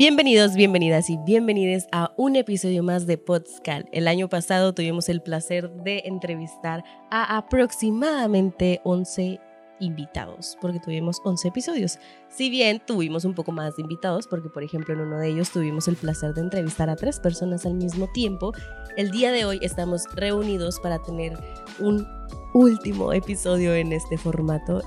[0.00, 3.86] Bienvenidos, bienvenidas y bienvenidos a un episodio más de Podscal.
[3.92, 9.38] El año pasado tuvimos el placer de entrevistar a aproximadamente 11
[9.78, 11.98] invitados, porque tuvimos 11 episodios.
[12.30, 15.50] Si bien tuvimos un poco más de invitados, porque por ejemplo en uno de ellos
[15.50, 18.54] tuvimos el placer de entrevistar a tres personas al mismo tiempo,
[18.96, 21.38] el día de hoy estamos reunidos para tener
[21.78, 22.08] un
[22.54, 24.80] último episodio en este formato.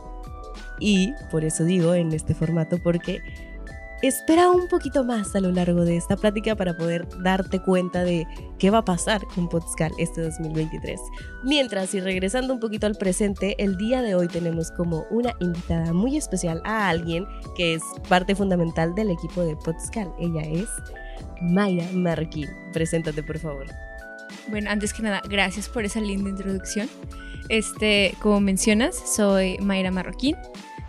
[0.80, 3.22] Y por eso digo en este formato, porque
[4.04, 8.28] espera un poquito más a lo largo de esta plática para poder darte cuenta de
[8.60, 11.00] qué va a pasar con Podscal este 2023.
[11.46, 15.94] Mientras y regresando un poquito al presente, el día de hoy tenemos como una invitada
[15.94, 20.12] muy especial a alguien que es parte fundamental del equipo de Podscal.
[20.20, 20.68] Ella es
[21.42, 22.50] Mayra Marroquín.
[22.74, 23.68] Preséntate, por favor.
[24.50, 26.90] Bueno, antes que nada, gracias por esa linda introducción.
[27.48, 30.36] Este, como mencionas, soy Mayra Marroquín.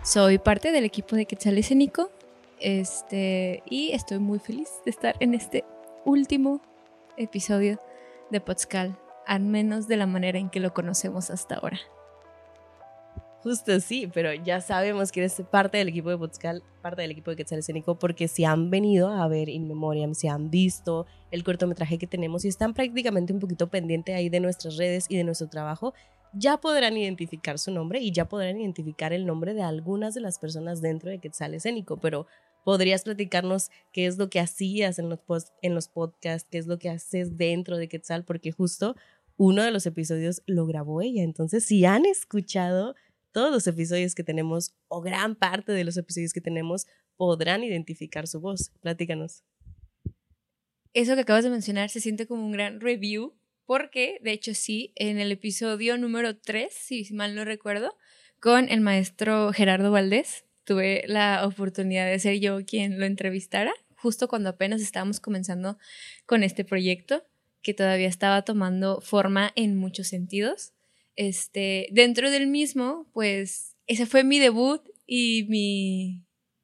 [0.03, 2.11] Soy parte del equipo de Quetzal Escénico
[2.59, 5.63] este, y estoy muy feliz de estar en este
[6.05, 6.61] último
[7.17, 7.79] episodio
[8.31, 11.79] de Potscal, al menos de la manera en que lo conocemos hasta ahora.
[13.45, 17.29] Justo sí, pero ya sabemos que eres parte del equipo de Potscal, parte del equipo
[17.29, 21.43] de Quetzal Escénico, porque si han venido a ver In Memoriam, si han visto el
[21.43, 25.23] cortometraje que tenemos y están prácticamente un poquito pendiente ahí de nuestras redes y de
[25.23, 25.93] nuestro trabajo,
[26.33, 30.39] ya podrán identificar su nombre y ya podrán identificar el nombre de algunas de las
[30.39, 32.25] personas dentro de Quetzal Escénico, pero
[32.65, 35.19] ¿Podrías platicarnos qué es lo que hacías en los,
[35.61, 38.25] en los podcasts, qué es lo que haces dentro de Quetzal?
[38.25, 38.95] Porque justo
[39.37, 41.21] uno de los episodios lo grabó ella.
[41.21, 42.95] Entonces, si han escuchado
[43.31, 48.25] todos los episodios que tenemos o gran parte de los episodios que tenemos, podrán identificar
[48.25, 48.71] su voz.
[48.81, 49.43] Platícanos.
[50.93, 53.35] Eso que acabas de mencionar se siente como un gran review
[53.67, 57.95] porque, de hecho, sí, en el episodio número 3, si mal no recuerdo,
[58.39, 64.27] con el maestro Gerardo Valdés, tuve la oportunidad de ser yo quien lo entrevistara, justo
[64.27, 65.77] cuando apenas estábamos comenzando
[66.25, 67.23] con este proyecto,
[67.61, 70.73] que todavía estaba tomando forma en muchos sentidos.
[71.15, 76.23] Este, dentro del mismo, pues ese fue mi debut y mi,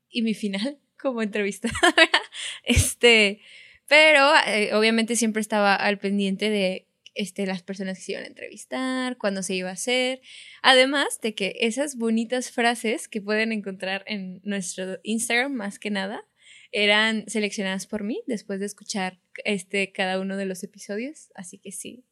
[0.09, 2.09] y mi final como entrevistadora.
[2.63, 3.41] este,
[3.88, 6.88] pero eh, obviamente siempre estaba al pendiente de
[7.21, 10.21] este, las personas que se iban a entrevistar, cuándo se iba a hacer.
[10.61, 16.25] Además de que esas bonitas frases que pueden encontrar en nuestro Instagram, más que nada,
[16.71, 21.29] eran seleccionadas por mí después de escuchar este, cada uno de los episodios.
[21.35, 22.05] Así que sí,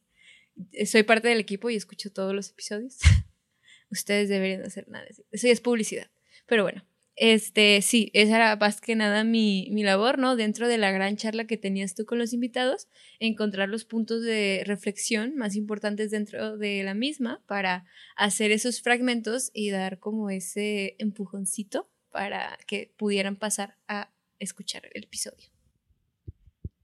[0.86, 2.98] soy parte del equipo y escucho todos los episodios.
[3.90, 5.06] Ustedes deberían hacer nada.
[5.32, 6.10] Eso ya es publicidad.
[6.46, 6.84] Pero bueno,
[7.22, 10.36] este, sí, esa era más que nada mi, mi, labor, ¿no?
[10.36, 12.88] Dentro de la gran charla que tenías tú con los invitados,
[13.18, 17.84] encontrar los puntos de reflexión más importantes dentro de la misma para
[18.16, 25.04] hacer esos fragmentos y dar como ese empujoncito para que pudieran pasar a escuchar el
[25.04, 25.59] episodio.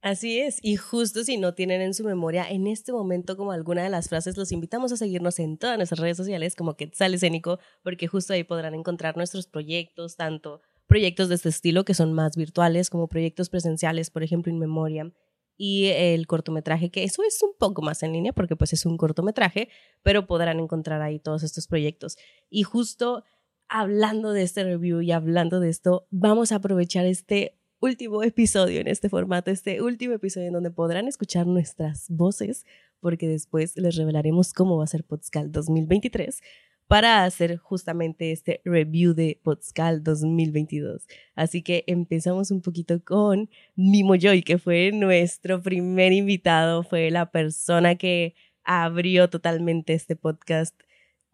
[0.03, 3.83] Así es, y justo si no tienen en su memoria en este momento como alguna
[3.83, 7.59] de las frases, los invitamos a seguirnos en todas nuestras redes sociales como Quetzal Escénico,
[7.83, 12.37] porque justo ahí podrán encontrar nuestros proyectos, tanto proyectos de este estilo que son más
[12.37, 15.13] virtuales como proyectos presenciales, por ejemplo, In Memoria,
[15.57, 18.97] y el cortometraje, que eso es un poco más en línea porque pues es un
[18.97, 19.69] cortometraje,
[20.03, 22.17] pero podrán encontrar ahí todos estos proyectos.
[22.51, 23.25] Y justo
[23.69, 28.89] hablando de este review y hablando de esto, vamos a aprovechar este último episodio en
[28.89, 32.65] este formato, este último episodio en donde podrán escuchar nuestras voces,
[33.01, 36.41] porque después les revelaremos cómo va a ser Podscal 2023
[36.87, 41.07] para hacer justamente este review de Podscal 2022.
[41.35, 47.31] Así que empezamos un poquito con Mimo Joy, que fue nuestro primer invitado, fue la
[47.31, 50.79] persona que abrió totalmente este podcast.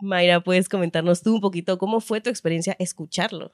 [0.00, 3.52] Mayra, ¿puedes comentarnos tú un poquito cómo fue tu experiencia escucharlo?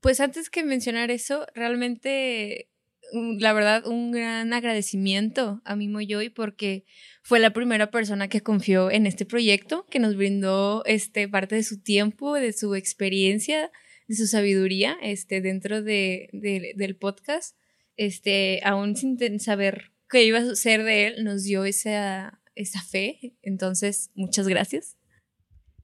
[0.00, 2.70] Pues antes que mencionar eso, realmente,
[3.12, 6.84] la verdad, un gran agradecimiento a Mimo Joy porque
[7.22, 11.62] fue la primera persona que confió en este proyecto, que nos brindó este, parte de
[11.62, 13.70] su tiempo, de su experiencia,
[14.08, 16.28] de su sabiduría este, dentro de,
[16.76, 17.56] del podcast.
[17.96, 23.34] Este, aún sin saber qué iba a ser de él, nos dio esa, esa fe.
[23.42, 24.96] Entonces, muchas gracias.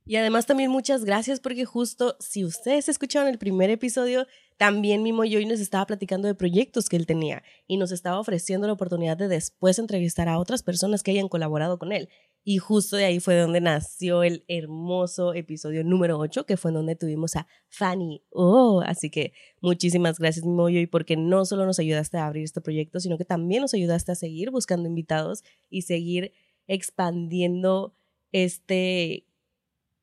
[0.08, 4.26] Y además también muchas gracias porque justo si ustedes escucharon el primer episodio,
[4.56, 8.66] también Mimo Yoy nos estaba platicando de proyectos que él tenía y nos estaba ofreciendo
[8.66, 12.08] la oportunidad de después entrevistar a otras personas que hayan colaborado con él.
[12.42, 16.96] Y justo de ahí fue donde nació el hermoso episodio número 8, que fue donde
[16.96, 18.24] tuvimos a Fanny.
[18.30, 22.62] Oh, así que muchísimas gracias, Mimo Yoy, porque no solo nos ayudaste a abrir este
[22.62, 26.32] proyecto, sino que también nos ayudaste a seguir buscando invitados y seguir
[26.66, 27.94] expandiendo
[28.32, 29.27] este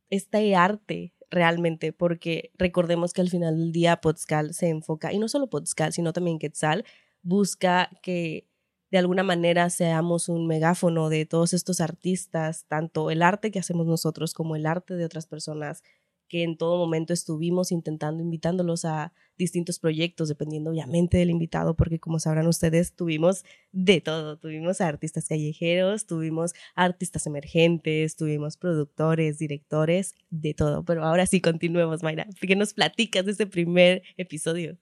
[0.10, 5.28] este arte realmente, porque recordemos que al final del día Podscal se enfoca, y no
[5.28, 6.86] solo Podscal, sino también Quetzal,
[7.22, 8.48] busca que
[8.92, 13.88] de alguna manera seamos un megáfono de todos estos artistas, tanto el arte que hacemos
[13.88, 15.84] nosotros como el arte de otras personas
[16.28, 22.00] que en todo momento estuvimos intentando invitándolos a distintos proyectos, dependiendo obviamente del invitado, porque
[22.00, 30.16] como sabrán ustedes, tuvimos de todo, tuvimos artistas callejeros, tuvimos artistas emergentes, tuvimos productores, directores,
[30.30, 30.84] de todo.
[30.86, 34.78] Pero ahora sí, continuemos, Mayra, ¿qué nos platicas de este primer episodio?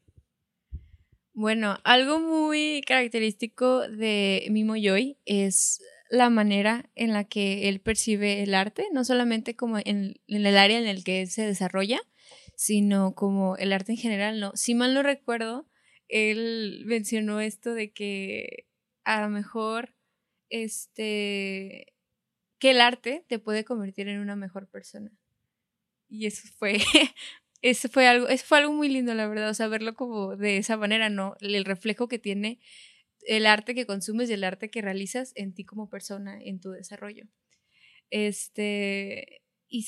[1.35, 5.81] Bueno, algo muy característico de Mimo Joy es
[6.13, 10.77] la manera en la que él percibe el arte, no solamente como en, el área
[10.77, 11.99] en el que él se desarrolla,
[12.55, 14.51] sino como el arte en general, ¿no?
[14.53, 15.67] Si mal no recuerdo,
[16.09, 18.67] él mencionó esto de que
[19.05, 19.95] a lo mejor
[20.49, 21.95] este
[22.59, 25.11] que el arte te puede convertir en una mejor persona.
[26.09, 26.77] Y eso fue
[27.63, 30.57] eso fue algo eso fue algo muy lindo, la verdad, o sea, verlo como de
[30.57, 31.35] esa manera, ¿no?
[31.41, 32.59] El reflejo que tiene
[33.27, 36.71] el arte que consumes y el arte que realizas en ti como persona, en tu
[36.71, 37.25] desarrollo.
[38.09, 39.87] Este, y,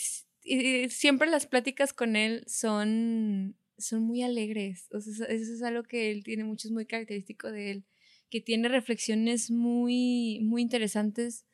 [0.89, 4.87] siempre las pláticas con él son, son muy alegres.
[4.91, 7.85] O sea, eso es algo que él tiene mucho, es muy característico de él,
[8.29, 11.45] que tiene reflexiones muy, muy interesantes,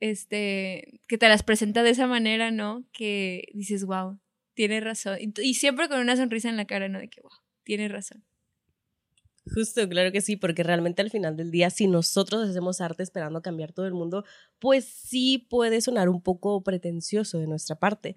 [0.00, 2.86] este, que te las presenta de esa manera, ¿no?
[2.92, 4.18] Que dices, wow,
[4.54, 5.18] tiene razón.
[5.20, 6.98] Y, y siempre con una sonrisa en la cara, ¿no?
[6.98, 7.30] De que, wow,
[7.64, 8.24] tiene razón.
[9.46, 13.42] Justo, claro que sí, porque realmente al final del día, si nosotros hacemos arte esperando
[13.42, 14.24] cambiar todo el mundo,
[14.58, 18.16] pues sí puede sonar un poco pretencioso de nuestra parte.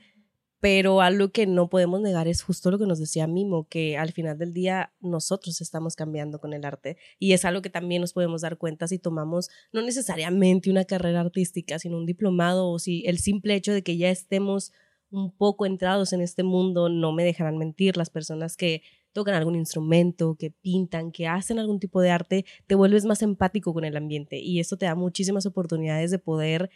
[0.59, 4.11] Pero algo que no podemos negar es justo lo que nos decía Mimo, que al
[4.11, 6.97] final del día nosotros estamos cambiando con el arte.
[7.19, 11.21] Y es algo que también nos podemos dar cuenta si tomamos no necesariamente una carrera
[11.21, 14.71] artística, sino un diplomado o si el simple hecho de que ya estemos
[15.11, 18.81] un poco entrados en este mundo, no me dejarán mentir, las personas que
[19.13, 23.73] tocan algún instrumento, que pintan, que hacen algún tipo de arte, te vuelves más empático
[23.73, 26.69] con el ambiente y esto te da muchísimas oportunidades de poder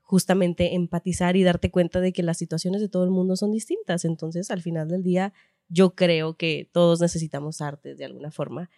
[0.00, 4.04] justamente empatizar y darte cuenta de que las situaciones de todo el mundo son distintas.
[4.04, 5.32] Entonces, al final del día,
[5.68, 8.68] yo creo que todos necesitamos arte de alguna forma.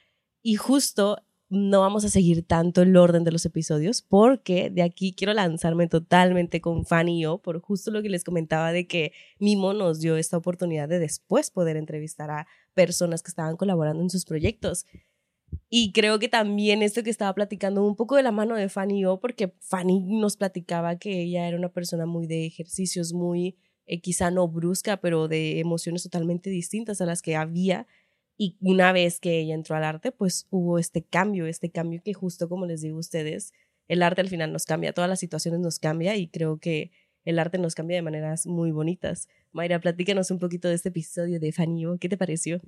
[0.42, 1.18] Y justo
[1.48, 5.88] no vamos a seguir tanto el orden de los episodios porque de aquí quiero lanzarme
[5.88, 10.00] totalmente con Fanny y yo por justo lo que les comentaba de que Mimo nos
[10.00, 14.86] dio esta oportunidad de después poder entrevistar a personas que estaban colaborando en sus proyectos.
[15.68, 18.98] Y creo que también esto que estaba platicando un poco de la mano de Fanny
[18.98, 23.56] y yo, porque Fanny nos platicaba que ella era una persona muy de ejercicios, muy
[23.86, 27.86] eh, quizá no brusca, pero de emociones totalmente distintas a las que había
[28.36, 32.14] y una vez que ella entró al arte, pues hubo este cambio, este cambio que
[32.14, 33.52] justo como les digo a ustedes,
[33.86, 36.90] el arte al final nos cambia, todas las situaciones nos cambia y creo que
[37.24, 39.28] el arte nos cambia de maneras muy bonitas.
[39.54, 42.60] Mayra, platícanos un poquito de este episodio de Fanio, ¿qué te pareció?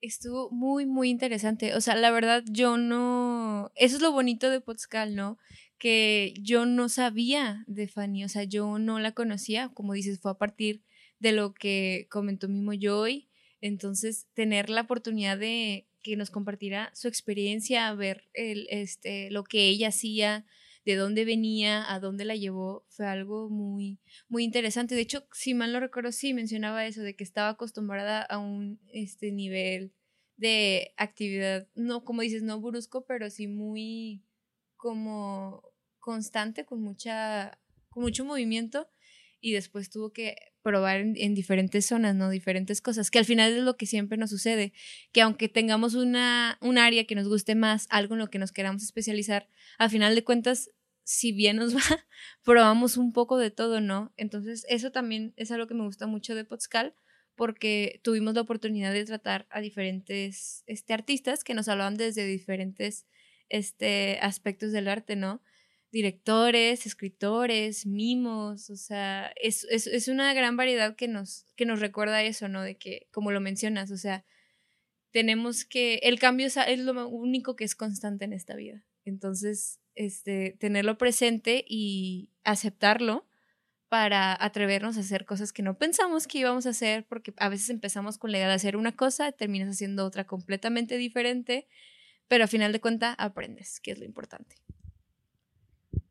[0.00, 1.74] Estuvo muy, muy interesante.
[1.74, 3.72] O sea, la verdad, yo no.
[3.74, 5.38] Eso es lo bonito de Potscal, ¿no?
[5.78, 9.70] Que yo no sabía de Fanny, o sea, yo no la conocía.
[9.74, 10.84] Como dices, fue a partir
[11.18, 13.28] de lo que comentó Mimo Joy
[13.60, 19.68] entonces, tener la oportunidad de que nos compartiera su experiencia, ver el, este, lo que
[19.68, 20.46] ella hacía,
[20.86, 23.98] de dónde venía, a dónde la llevó, fue algo muy,
[24.28, 24.94] muy interesante.
[24.94, 28.78] De hecho, si mal no recuerdo, sí mencionaba eso, de que estaba acostumbrada a un
[28.92, 29.92] este, nivel
[30.36, 34.22] de actividad, no, como dices, no brusco, pero sí muy
[34.76, 35.62] como
[35.98, 37.58] constante, con mucha,
[37.88, 38.88] con mucho movimiento,
[39.40, 42.30] y después tuvo que probar en, diferentes zonas, ¿no?
[42.30, 44.72] Diferentes cosas, que al final es lo que siempre nos sucede,
[45.12, 48.52] que aunque tengamos una, un área que nos guste más, algo en lo que nos
[48.52, 50.70] queramos especializar, al final de cuentas,
[51.06, 52.04] si bien nos va,
[52.42, 54.12] probamos un poco de todo, ¿no?
[54.16, 56.94] Entonces, eso también es algo que me gusta mucho de Potscal,
[57.36, 63.06] porque tuvimos la oportunidad de tratar a diferentes este, artistas que nos hablaban desde diferentes
[63.48, 65.42] este, aspectos del arte, ¿no?
[65.92, 72.22] directores, escritores, mimos, o sea, es, es, una gran variedad que nos, que nos recuerda
[72.22, 72.62] eso, ¿no?
[72.62, 74.24] De que, como lo mencionas, o sea,
[75.16, 78.84] tenemos que, el cambio es, lo único que es constante en esta vida.
[79.06, 83.26] Entonces, este, tenerlo presente y aceptarlo
[83.88, 87.70] para atrevernos a hacer cosas que no pensamos que íbamos a hacer, porque a veces
[87.70, 91.66] empezamos con la idea de hacer una cosa, terminas haciendo otra completamente diferente,
[92.28, 94.56] pero a final de cuentas aprendes, que es lo importante.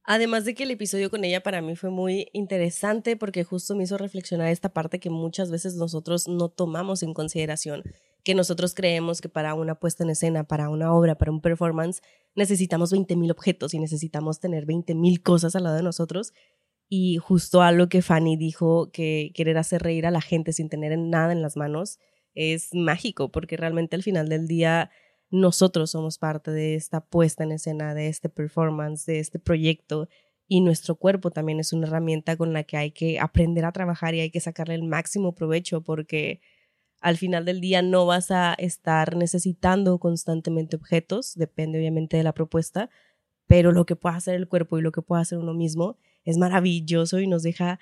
[0.02, 3.84] Además de que el episodio con ella para mí fue muy interesante porque justo me
[3.84, 7.84] hizo reflexionar esta parte que muchas veces nosotros no tomamos en consideración,
[8.26, 12.02] que nosotros creemos que para una puesta en escena, para una obra, para un performance,
[12.34, 16.34] necesitamos 20.000 objetos y necesitamos tener 20.000 cosas al lado de nosotros.
[16.90, 20.98] Y justo algo que Fanny dijo, que querer hacer reír a la gente sin tener
[20.98, 22.00] nada en las manos,
[22.34, 24.90] es mágico, porque realmente al final del día
[25.30, 30.10] nosotros somos parte de esta puesta en escena, de este performance, de este proyecto,
[30.48, 34.16] y nuestro cuerpo también es una herramienta con la que hay que aprender a trabajar
[34.16, 36.42] y hay que sacarle el máximo provecho, porque
[37.06, 42.34] al final del día no vas a estar necesitando constantemente objetos, depende obviamente de la
[42.34, 42.90] propuesta,
[43.46, 46.40] pero lo que pueda hacer el cuerpo y lo que pueda hacer uno mismo es
[46.40, 47.80] maravilloso y nos deja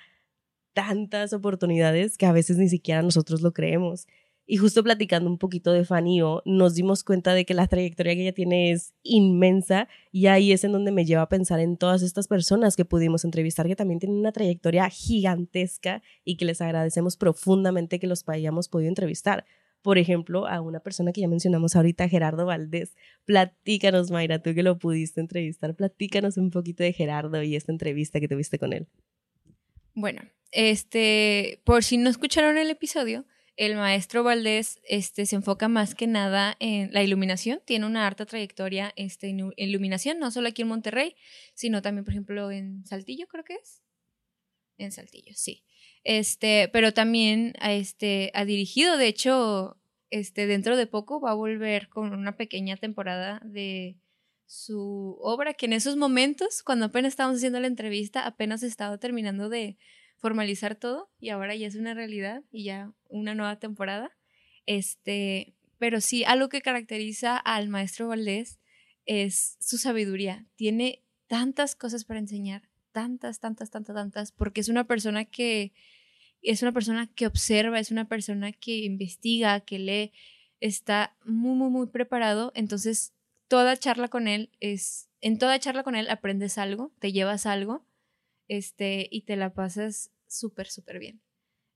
[0.74, 4.06] tantas oportunidades que a veces ni siquiera nosotros lo creemos.
[4.46, 8.22] Y justo platicando un poquito de Fanny nos dimos cuenta de que la trayectoria que
[8.22, 12.02] ella tiene es inmensa y ahí es en donde me lleva a pensar en todas
[12.02, 17.16] estas personas que pudimos entrevistar que también tienen una trayectoria gigantesca y que les agradecemos
[17.16, 19.46] profundamente que los hayamos podido entrevistar.
[19.80, 22.96] Por ejemplo, a una persona que ya mencionamos ahorita, Gerardo Valdés.
[23.26, 28.20] Platícanos, Mayra, tú que lo pudiste entrevistar, platícanos un poquito de Gerardo y esta entrevista
[28.20, 28.88] que tuviste con él.
[29.94, 30.22] Bueno,
[30.52, 36.06] este, por si no escucharon el episodio, el maestro Valdés este, se enfoca más que
[36.06, 40.68] nada en la iluminación, tiene una harta trayectoria este, en iluminación, no solo aquí en
[40.68, 41.16] Monterrey,
[41.54, 43.82] sino también, por ejemplo, en Saltillo, creo que es.
[44.76, 45.62] En Saltillo, sí.
[46.02, 49.76] Este, pero también este, ha dirigido, de hecho,
[50.10, 53.96] este, dentro de poco va a volver con una pequeña temporada de
[54.46, 59.48] su obra, que en esos momentos, cuando apenas estábamos haciendo la entrevista, apenas estaba terminando
[59.48, 59.78] de
[60.16, 64.10] formalizar todo y ahora ya es una realidad y ya una nueva temporada.
[64.66, 68.58] Este, pero sí, algo que caracteriza al maestro Valdés
[69.06, 70.46] es su sabiduría.
[70.56, 75.72] Tiene tantas cosas para enseñar, tantas, tantas, tantas, tantas, porque es una persona que
[76.44, 80.12] es una persona que observa, es una persona que investiga, que lee,
[80.60, 82.52] está muy, muy, muy preparado.
[82.54, 83.14] Entonces,
[83.48, 87.86] toda charla con él es, en toda charla con él aprendes algo, te llevas algo,
[88.48, 91.20] este, y te la pasas súper, súper bien.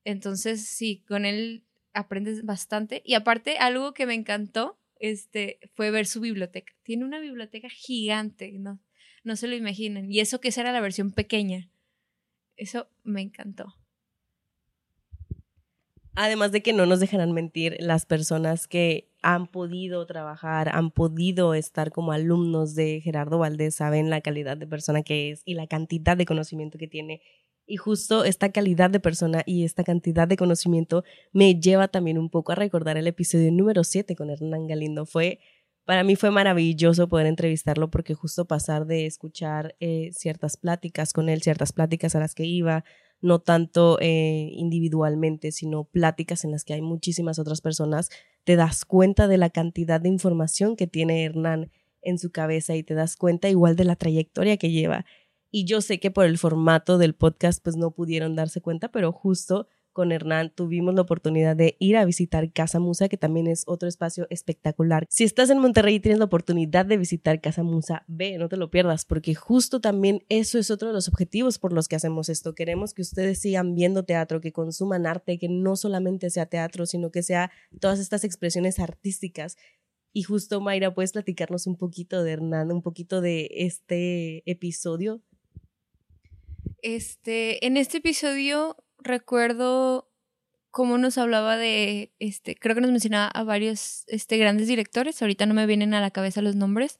[0.03, 3.01] Entonces, sí, con él aprendes bastante.
[3.05, 6.73] Y aparte, algo que me encantó, este, fue ver su biblioteca.
[6.83, 8.79] Tiene una biblioteca gigante, ¿no?
[9.23, 10.11] No se lo imaginan.
[10.11, 11.69] Y eso que esa era la versión pequeña.
[12.55, 13.75] Eso me encantó.
[16.15, 21.53] Además de que no nos dejarán mentir las personas que han podido trabajar, han podido
[21.53, 25.67] estar como alumnos de Gerardo Valdés, saben la calidad de persona que es y la
[25.67, 27.21] cantidad de conocimiento que tiene.
[27.65, 32.29] Y justo esta calidad de persona y esta cantidad de conocimiento me lleva también un
[32.29, 35.05] poco a recordar el episodio número 7 con Hernán Galindo.
[35.05, 35.39] Fue,
[35.85, 41.29] para mí fue maravilloso poder entrevistarlo porque justo pasar de escuchar eh, ciertas pláticas con
[41.29, 42.85] él, ciertas pláticas a las que iba,
[43.21, 48.09] no tanto eh, individualmente, sino pláticas en las que hay muchísimas otras personas,
[48.43, 52.83] te das cuenta de la cantidad de información que tiene Hernán en su cabeza y
[52.83, 55.05] te das cuenta igual de la trayectoria que lleva.
[55.51, 59.11] Y yo sé que por el formato del podcast pues no pudieron darse cuenta, pero
[59.11, 63.63] justo con Hernán tuvimos la oportunidad de ir a visitar Casa Musa, que también es
[63.67, 65.05] otro espacio espectacular.
[65.09, 68.57] Si estás en Monterrey y tienes la oportunidad de visitar Casa Musa, ve, no te
[68.57, 72.29] lo pierdas, porque justo también eso es otro de los objetivos por los que hacemos
[72.29, 72.55] esto.
[72.55, 77.11] Queremos que ustedes sigan viendo teatro, que consuman arte, que no solamente sea teatro, sino
[77.11, 79.57] que sea todas estas expresiones artísticas.
[80.11, 85.21] Y justo, Mayra, ¿puedes platicarnos un poquito de Hernán, un poquito de este episodio?
[86.81, 90.09] Este, en este episodio recuerdo
[90.71, 95.45] cómo nos hablaba de, este, creo que nos mencionaba a varios este, grandes directores, ahorita
[95.45, 96.99] no me vienen a la cabeza los nombres,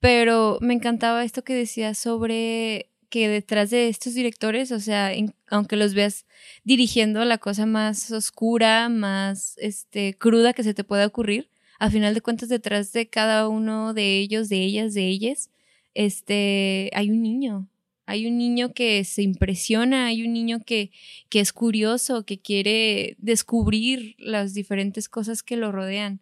[0.00, 5.12] pero me encantaba esto que decía sobre que detrás de estos directores, o sea,
[5.48, 6.26] aunque los veas
[6.64, 12.14] dirigiendo la cosa más oscura, más este, cruda que se te pueda ocurrir, a final
[12.14, 15.50] de cuentas detrás de cada uno de ellos, de ellas, de ellas,
[15.94, 17.68] este, hay un niño,
[18.06, 20.90] hay un niño que se impresiona, hay un niño que,
[21.28, 26.20] que es curioso, que quiere descubrir las diferentes cosas que lo rodean.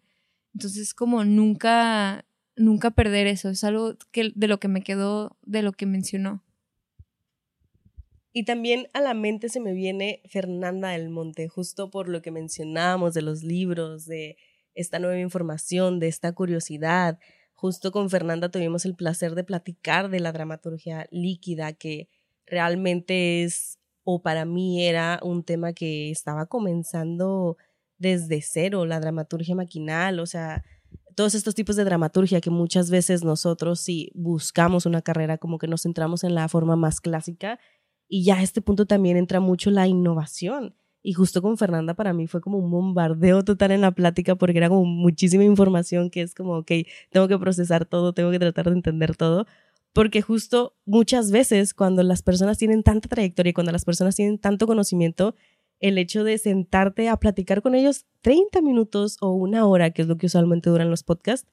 [0.55, 5.63] Entonces, como nunca, nunca perder eso, es algo que, de lo que me quedó, de
[5.63, 6.45] lo que mencionó.
[8.33, 12.31] Y también a la mente se me viene Fernanda del Monte, justo por lo que
[12.31, 14.37] mencionábamos de los libros, de
[14.75, 17.19] esta nueva información, de esta curiosidad,
[17.61, 22.09] Justo con Fernanda tuvimos el placer de platicar de la dramaturgia líquida, que
[22.47, 27.57] realmente es, o para mí era un tema que estaba comenzando
[27.97, 30.63] desde cero, la dramaturgia maquinal, o sea,
[31.17, 35.67] todos estos tipos de dramaturgia que muchas veces nosotros si buscamos una carrera como que
[35.67, 37.59] nos centramos en la forma más clásica
[38.07, 42.13] y ya a este punto también entra mucho la innovación y justo con Fernanda para
[42.13, 46.23] mí fue como un bombardeo total en la plática porque era como muchísima información que
[46.23, 46.73] es como, ok,
[47.11, 49.47] tengo que procesar todo, tengo que tratar de entender todo,
[49.93, 54.67] porque justo muchas veces cuando las personas tienen tanta trayectoria cuando las personas tienen tanto
[54.67, 55.35] conocimiento,
[55.81, 60.09] el hecho de sentarte a platicar con ellos 30 minutos o una hora, que es
[60.09, 61.49] lo que usualmente duran los podcasts,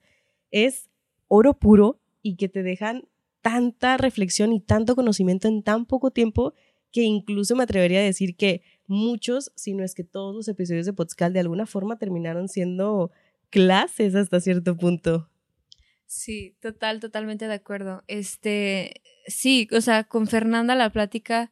[0.51, 0.89] es
[1.27, 3.07] oro puro y que te dejan
[3.41, 6.53] tanta reflexión y tanto conocimiento en tan poco tiempo
[6.91, 10.85] que incluso me atrevería a decir que muchos, si no es que todos los episodios
[10.85, 13.11] de Podcast de alguna forma terminaron siendo
[13.49, 15.29] clases hasta cierto punto.
[16.05, 18.03] Sí, total, totalmente de acuerdo.
[18.07, 21.51] Este, sí, o sea, con Fernanda la plática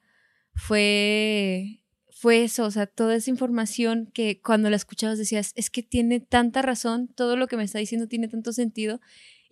[0.54, 1.80] fue
[2.24, 6.22] fue eso, o sea, toda esa información que cuando la escuchabas decías, es que tiene
[6.22, 9.02] tanta razón, todo lo que me está diciendo tiene tanto sentido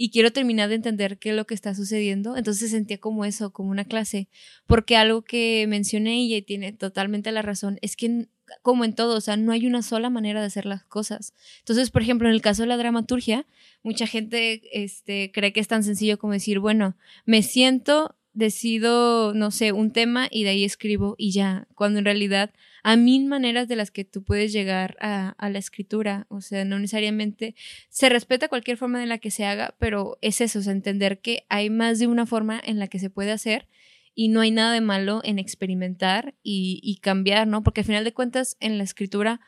[0.01, 2.35] y quiero terminar de entender qué es lo que está sucediendo.
[2.35, 4.29] Entonces sentía como eso, como una clase,
[4.65, 8.27] porque algo que mencioné ella y tiene totalmente la razón, es que
[8.63, 11.35] como en todo, o sea, no hay una sola manera de hacer las cosas.
[11.59, 13.45] Entonces, por ejemplo, en el caso de la dramaturgia,
[13.83, 19.51] mucha gente este, cree que es tan sencillo como decir, bueno, me siento decido, no
[19.51, 22.51] sé, un tema y de ahí escribo y ya, cuando en realidad
[22.83, 26.65] hay mil maneras de las que tú puedes llegar a, a, la escritura, o sea,
[26.65, 27.55] no necesariamente
[27.89, 31.19] se respeta cualquier forma en la que se haga, pero es eso, o sea, entender
[31.21, 33.67] que hay más de una forma en la que se puede hacer
[34.13, 37.63] y no hay nada de malo en experimentar y, y cambiar, ¿no?
[37.63, 39.39] Porque al final de cuentas en la escritura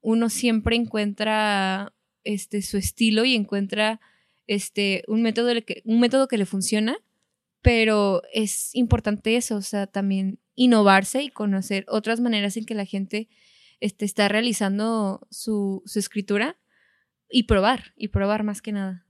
[0.00, 1.94] uno siempre encuentra
[2.24, 4.00] este su estilo y encuentra
[4.46, 6.98] este un método que, un método que le funciona
[7.62, 12.84] pero es importante eso, o sea, también innovarse y conocer otras maneras en que la
[12.84, 13.30] gente
[13.80, 16.58] este, está realizando su, su escritura
[17.30, 19.06] y probar, y probar más que nada.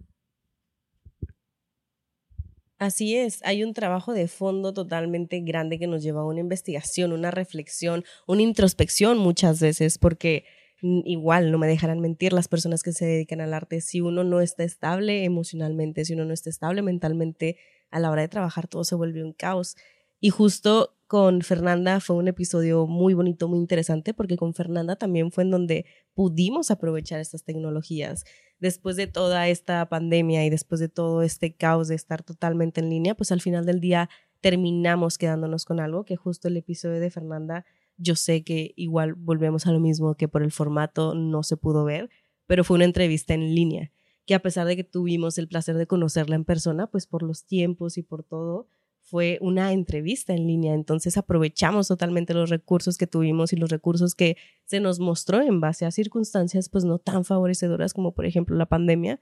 [2.79, 7.13] Así es, hay un trabajo de fondo totalmente grande que nos lleva a una investigación,
[7.13, 10.45] una reflexión, una introspección muchas veces, porque
[10.81, 14.41] igual no me dejarán mentir las personas que se dedican al arte, si uno no
[14.41, 17.57] está estable emocionalmente, si uno no está estable mentalmente,
[17.91, 19.77] a la hora de trabajar todo se vuelve un caos.
[20.21, 25.33] Y justo con Fernanda fue un episodio muy bonito, muy interesante, porque con Fernanda también
[25.33, 28.23] fue en donde pudimos aprovechar estas tecnologías.
[28.61, 32.91] Después de toda esta pandemia y después de todo este caos de estar totalmente en
[32.91, 34.09] línea, pues al final del día
[34.41, 37.65] terminamos quedándonos con algo que justo el episodio de Fernanda,
[37.97, 41.83] yo sé que igual volvemos a lo mismo que por el formato no se pudo
[41.83, 42.09] ver,
[42.47, 43.91] pero fue una entrevista en línea
[44.27, 47.47] que a pesar de que tuvimos el placer de conocerla en persona, pues por los
[47.47, 48.69] tiempos y por todo,
[49.11, 50.73] fue una entrevista en línea.
[50.73, 55.61] Entonces aprovechamos totalmente los recursos que tuvimos y los recursos que se nos mostró en
[55.61, 59.19] base a circunstancias pues no tan favorecedoras como por ejemplo la pandemia,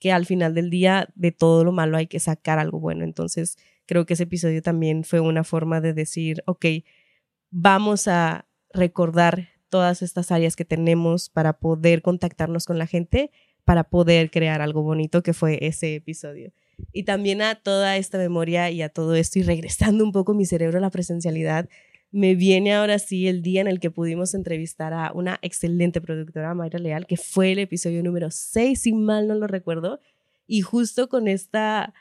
[0.00, 3.04] que al final del día de todo lo malo hay que sacar algo bueno.
[3.04, 3.56] Entonces
[3.86, 6.66] creo que ese episodio también fue una forma de decir, ok,
[7.50, 13.30] vamos a recordar todas estas áreas que tenemos para poder contactarnos con la gente
[13.64, 16.52] para poder crear algo bonito que fue ese episodio.
[16.92, 20.46] Y también a toda esta memoria y a todo esto y regresando un poco mi
[20.46, 21.68] cerebro a la presencialidad,
[22.10, 26.54] me viene ahora sí el día en el que pudimos entrevistar a una excelente productora,
[26.54, 29.98] Mayra Leal, que fue el episodio número 6, si mal no lo recuerdo.
[30.46, 31.94] Y justo con esta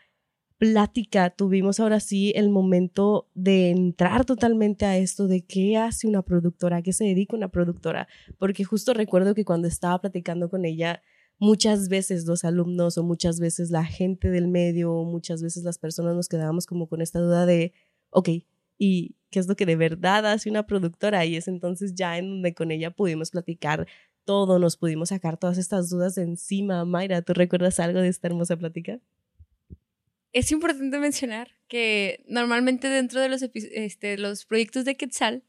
[0.58, 6.22] plática tuvimos ahora sí el momento de entrar totalmente a esto de qué hace una
[6.22, 10.66] productora, a qué se dedica una productora, porque justo recuerdo que cuando estaba platicando con
[10.66, 11.02] ella,
[11.42, 15.80] muchas veces los alumnos o muchas veces la gente del medio o muchas veces las
[15.80, 17.74] personas nos quedábamos como con esta duda de,
[18.12, 18.30] ok,
[18.78, 21.26] ¿y qué es lo que de verdad hace una productora?
[21.26, 23.88] Y es entonces ya en donde con ella pudimos platicar
[24.24, 26.86] todo, nos pudimos sacar todas estas dudas de encima.
[26.86, 29.00] Mayra, ¿tú recuerdas algo de esta hermosa plática?
[30.34, 35.44] Es importante mencionar que normalmente dentro de los, este, los proyectos de Quetzal,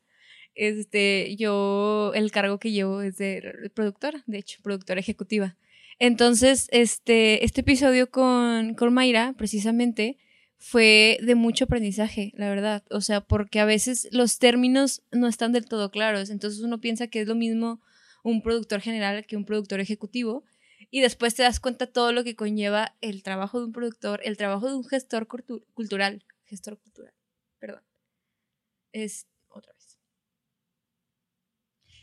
[0.55, 5.59] este, yo el cargo que llevo es de productora, de hecho, productora ejecutiva.
[6.05, 10.19] Entonces, este, este episodio con, con Mayra, precisamente,
[10.59, 12.83] fue de mucho aprendizaje, la verdad.
[12.91, 16.31] O sea, porque a veces los términos no están del todo claros.
[16.31, 17.81] Entonces uno piensa que es lo mismo
[18.25, 20.43] un productor general que un productor ejecutivo.
[20.91, 24.37] Y después te das cuenta todo lo que conlleva el trabajo de un productor, el
[24.37, 26.25] trabajo de un gestor cultural.
[26.47, 27.15] Gestor cultural,
[27.61, 27.83] perdón.
[28.91, 29.99] Es otra vez.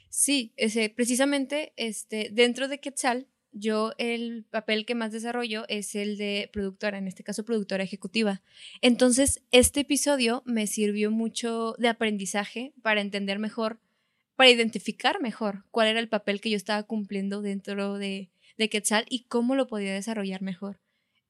[0.07, 6.17] Sí, ese, precisamente este, dentro de Quetzal yo el papel que más desarrollo es el
[6.17, 8.41] de productora, en este caso productora ejecutiva.
[8.81, 13.79] Entonces, este episodio me sirvió mucho de aprendizaje para entender mejor,
[14.35, 19.05] para identificar mejor cuál era el papel que yo estaba cumpliendo dentro de, de Quetzal
[19.09, 20.79] y cómo lo podía desarrollar mejor.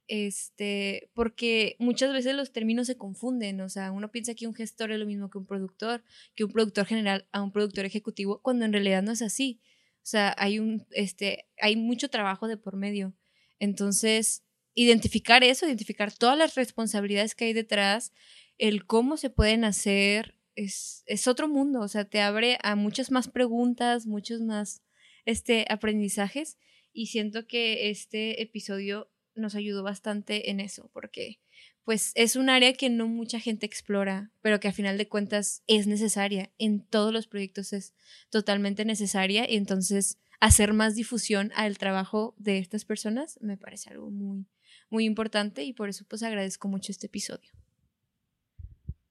[0.10, 4.92] Este, porque muchas veces los términos se confunden, o sea, uno piensa que un gestor
[4.92, 6.04] es lo mismo que un productor,
[6.36, 9.60] que un productor general a un productor ejecutivo, cuando en realidad no es así.
[10.02, 13.14] O sea, hay un, este, hay mucho trabajo de por medio.
[13.60, 18.14] Entonces, identificar eso, identificar todas las responsabilidades que hay detrás,
[18.58, 23.12] el cómo se pueden hacer, es, es otro mundo, o sea, te abre a muchas
[23.12, 24.82] más preguntas, muchos más
[25.26, 26.58] este, aprendizajes
[26.92, 31.40] y siento que este episodio nos ayudó bastante en eso, porque
[31.89, 35.63] pues es un área que no mucha gente explora, pero que a final de cuentas
[35.65, 36.52] es necesaria.
[36.60, 37.95] En todos los proyectos es
[38.30, 44.12] totalmente necesaria y entonces hacer más difusión al trabajo de estas personas me parece algo
[44.12, 44.45] muy,
[44.91, 47.49] muy importante y por eso pues agradezco mucho este episodio.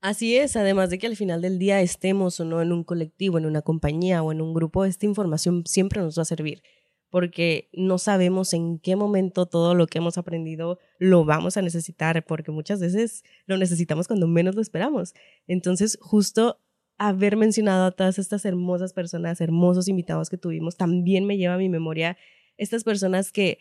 [0.00, 3.38] Así es, además de que al final del día estemos o no en un colectivo,
[3.38, 6.62] en una compañía o en un grupo, esta información siempre nos va a servir
[7.10, 12.24] porque no sabemos en qué momento todo lo que hemos aprendido lo vamos a necesitar,
[12.24, 15.14] porque muchas veces lo necesitamos cuando menos lo esperamos.
[15.46, 16.60] Entonces, justo
[16.98, 21.58] haber mencionado a todas estas hermosas personas, hermosos invitados que tuvimos, también me lleva a
[21.58, 22.16] mi memoria
[22.56, 23.58] estas personas que,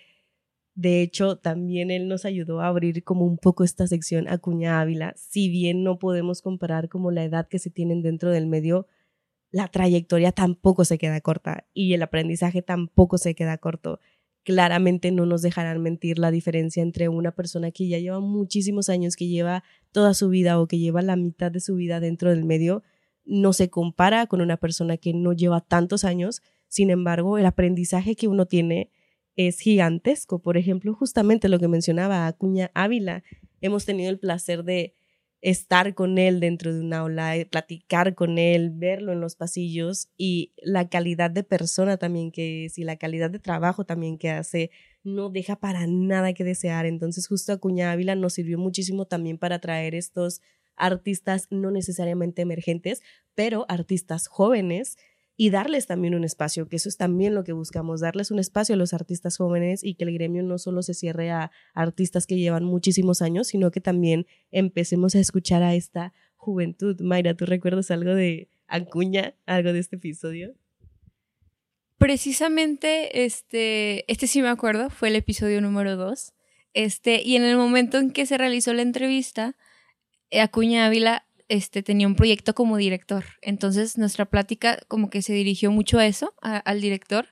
[0.74, 4.82] de hecho, también él nos ayudó a abrir como un poco esta sección a Cuña
[4.82, 8.88] Ávila, si bien no podemos comparar como la edad que se tienen dentro del medio,
[9.52, 14.00] la trayectoria tampoco se queda corta y el aprendizaje tampoco se queda corto.
[14.44, 19.16] Claramente no nos dejarán mentir la diferencia entre una persona que ya lleva muchísimos años,
[19.16, 22.46] que lleva toda su vida o que lleva la mitad de su vida dentro del
[22.46, 22.84] medio,
[23.28, 26.42] no se compara con una persona que no lleva tantos años.
[26.70, 28.92] Sin embargo, el aprendizaje que uno tiene
[29.36, 30.42] es gigantesco.
[30.42, 33.24] Por ejemplo, justamente lo que mencionaba Acuña Ávila,
[33.62, 34.96] hemos tenido el placer de
[35.42, 40.10] estar con él dentro de una aula, eh, platicar con él, verlo en los pasillos
[40.18, 44.32] y la calidad de persona también que es y la calidad de trabajo también que
[44.32, 44.72] hace
[45.04, 46.86] no deja para nada que desear.
[46.86, 50.42] Entonces justo Acuña Ávila nos sirvió muchísimo también para traer estos
[50.76, 53.02] artistas no necesariamente emergentes,
[53.36, 54.98] pero artistas jóvenes
[55.40, 58.74] y darles también un espacio, que eso es también lo que buscamos, darles un espacio
[58.74, 62.38] a los artistas jóvenes y que el gremio no solo se cierre a artistas que
[62.38, 67.00] llevan muchísimos años, sino que también empecemos a escuchar a esta juventud.
[67.02, 70.56] Mayra, ¿tú recuerdas algo de Acuña, algo de este episodio?
[72.00, 76.34] Precisamente, este, este sí me acuerdo, fue el episodio número dos.
[76.74, 79.56] Este, y en el momento en que se realizó la entrevista,
[80.32, 83.26] Acuña Ávila este, tenía un proyecto como director.
[83.42, 87.28] Entonces nuestra plática como que se dirigió mucho a eso, al director.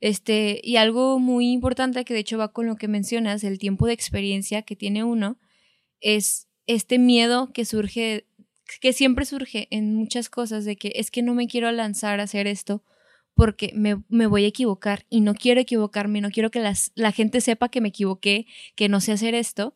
[0.00, 3.86] Este, y algo muy importante que de hecho va con lo que mencionas, el tiempo
[3.86, 5.38] de experiencia que tiene uno,
[6.00, 8.26] es este miedo que surge,
[8.80, 12.22] que siempre surge en muchas cosas de que es que no me quiero lanzar a
[12.22, 12.82] hacer esto
[13.34, 17.12] porque me, me voy a equivocar y no quiero equivocarme, no quiero que las, la
[17.12, 18.46] gente sepa que me equivoqué,
[18.76, 19.74] que no sé hacer esto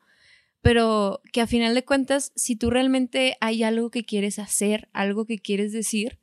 [0.65, 5.27] pero que a final de cuentas, si tú realmente hay algo que quieres hacer, algo
[5.27, 6.19] que quieres decir,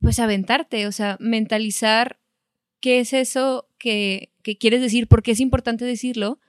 [0.00, 2.18] pues aventarte, o sea, mentalizar
[2.80, 6.40] qué es eso que, que quieres decir, por qué es importante decirlo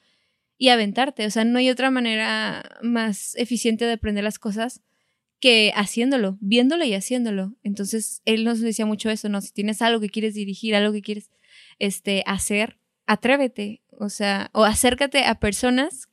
[0.57, 1.25] y aventarte.
[1.25, 4.81] O sea, no hay otra manera más eficiente de aprender las cosas
[5.41, 7.57] que haciéndolo, viéndolo y haciéndolo.
[7.61, 9.41] Entonces, él nos decía mucho eso, ¿no?
[9.41, 11.29] Si tienes algo que quieres dirigir, algo que quieres
[11.77, 16.07] este, hacer, atrévete, o sea, o acércate a personas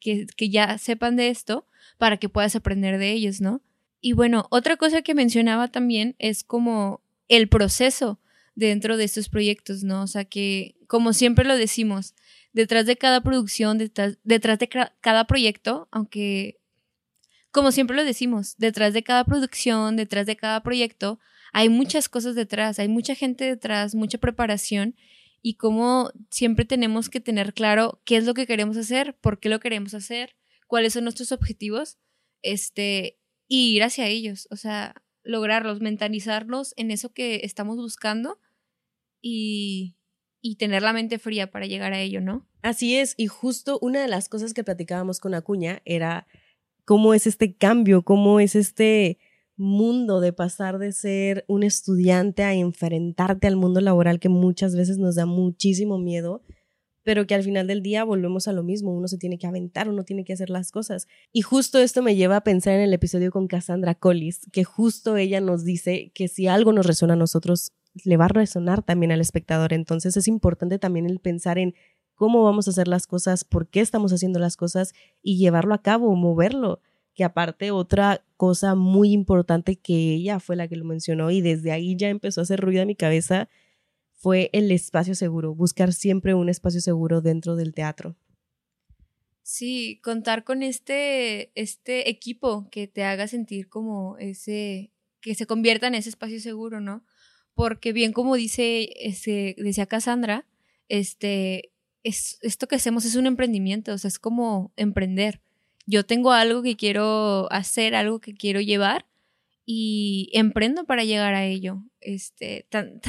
[0.00, 1.66] que, que, ya sepan de esto
[1.98, 3.62] para que puedas aprender de ellos, ¿no?
[4.00, 8.18] Y bueno, otra cosa que mencionaba también es como el proceso
[8.54, 10.02] dentro de estos proyectos, ¿no?
[10.02, 12.14] O sea que, como siempre lo decimos,
[12.52, 16.58] detrás de cada producción, detrás, detrás de cada proyecto, aunque,
[17.50, 21.18] como siempre lo decimos, detrás de cada producción, detrás de cada proyecto,
[21.52, 24.94] hay muchas cosas detrás, hay mucha gente detrás, mucha preparación
[25.42, 29.48] y cómo siempre tenemos que tener claro qué es lo que queremos hacer, por qué
[29.48, 31.98] lo queremos hacer, cuáles son nuestros objetivos,
[32.42, 38.38] este, y ir hacia ellos, o sea, lograrlos, mentalizarlos en eso que estamos buscando
[39.20, 39.96] y,
[40.40, 42.46] y tener la mente fría para llegar a ello, ¿no?
[42.62, 46.26] Así es, y justo una de las cosas que platicábamos con Acuña era
[46.84, 49.18] cómo es este cambio, cómo es este
[49.60, 54.96] mundo de pasar de ser un estudiante a enfrentarte al mundo laboral que muchas veces
[54.96, 56.42] nos da muchísimo miedo,
[57.02, 59.88] pero que al final del día volvemos a lo mismo, uno se tiene que aventar,
[59.88, 61.08] uno tiene que hacer las cosas.
[61.30, 65.18] Y justo esto me lleva a pensar en el episodio con Cassandra Collis, que justo
[65.18, 67.72] ella nos dice que si algo nos resuena a nosotros,
[68.04, 69.74] le va a resonar también al espectador.
[69.74, 71.74] Entonces es importante también el pensar en
[72.14, 75.82] cómo vamos a hacer las cosas, por qué estamos haciendo las cosas y llevarlo a
[75.82, 76.80] cabo, moverlo
[77.14, 81.72] que aparte otra cosa muy importante que ella fue la que lo mencionó y desde
[81.72, 83.48] ahí ya empezó a hacer ruido en mi cabeza
[84.20, 88.16] fue el espacio seguro, buscar siempre un espacio seguro dentro del teatro.
[89.42, 94.92] Sí, contar con este, este equipo que te haga sentir como ese,
[95.22, 97.02] que se convierta en ese espacio seguro, ¿no?
[97.54, 100.46] Porque bien como dice, este, decía Cassandra,
[100.88, 105.40] este, es, esto que hacemos es un emprendimiento, o sea, es como emprender.
[105.90, 109.06] Yo tengo algo que quiero hacer, algo que quiero llevar
[109.66, 111.82] y emprendo para llegar a ello.
[112.00, 113.00] Este, tan,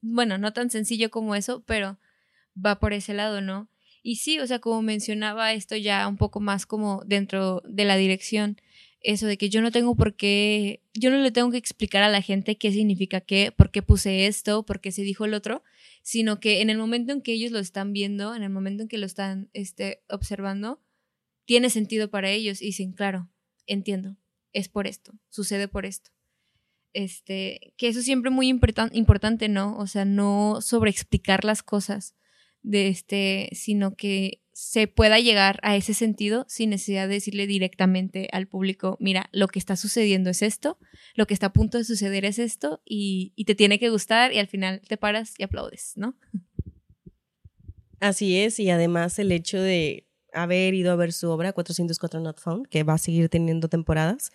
[0.00, 1.98] bueno, no tan sencillo como eso, pero
[2.56, 3.68] va por ese lado, ¿no?
[4.02, 7.98] Y sí, o sea, como mencionaba esto ya un poco más como dentro de la
[7.98, 8.56] dirección,
[9.02, 12.08] eso de que yo no tengo por qué, yo no le tengo que explicar a
[12.08, 15.62] la gente qué significa qué, por qué puse esto, por qué se dijo el otro,
[16.02, 18.88] sino que en el momento en que ellos lo están viendo, en el momento en
[18.88, 20.80] que lo están este, observando,
[21.50, 23.28] tiene sentido para ellos y dicen, claro,
[23.66, 24.16] entiendo,
[24.52, 26.12] es por esto, sucede por esto.
[26.92, 29.76] Este, que eso siempre muy importante, ¿no?
[29.76, 32.14] O sea, no sobreexplicar las cosas,
[32.62, 38.28] de este, sino que se pueda llegar a ese sentido sin necesidad de decirle directamente
[38.30, 40.78] al público, mira, lo que está sucediendo es esto,
[41.16, 44.38] lo que está a punto de suceder es esto y, te tiene que gustar y
[44.38, 46.16] al final te paras y aplaudes, ¿no?
[47.98, 52.40] Así es, y además el hecho de haber ido a ver su obra 404 Not
[52.40, 54.30] Found, que va a seguir teniendo temporadas,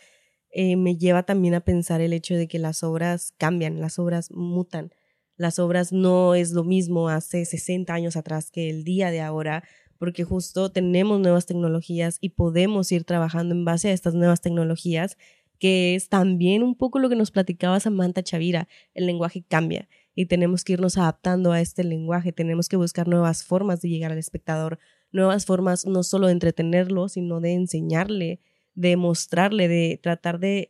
[0.52, 4.32] eh, me lleva también a pensar el hecho de que las obras cambian, las obras
[4.32, 4.92] mutan.
[5.38, 9.64] Las obras no es lo mismo hace 60 años atrás que el día de ahora
[9.98, 15.18] porque justo tenemos nuevas tecnologías y podemos ir trabajando en base a estas nuevas tecnologías,
[15.60, 20.28] que es también un poco lo que nos platicaba Samantha Chavira, el lenguaje cambia y
[20.28, 24.18] tenemos que irnos adaptando a este lenguaje, tenemos que buscar nuevas formas de llegar al
[24.18, 24.80] espectador,
[25.16, 28.40] nuevas formas no solo de entretenerlo, sino de enseñarle,
[28.76, 30.70] de mostrarle, de tratar de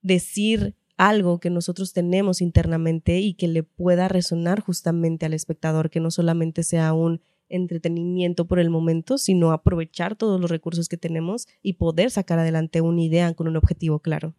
[0.00, 6.00] decir algo que nosotros tenemos internamente y que le pueda resonar justamente al espectador, que
[6.00, 11.46] no solamente sea un entretenimiento por el momento, sino aprovechar todos los recursos que tenemos
[11.62, 14.34] y poder sacar adelante una idea con un objetivo claro.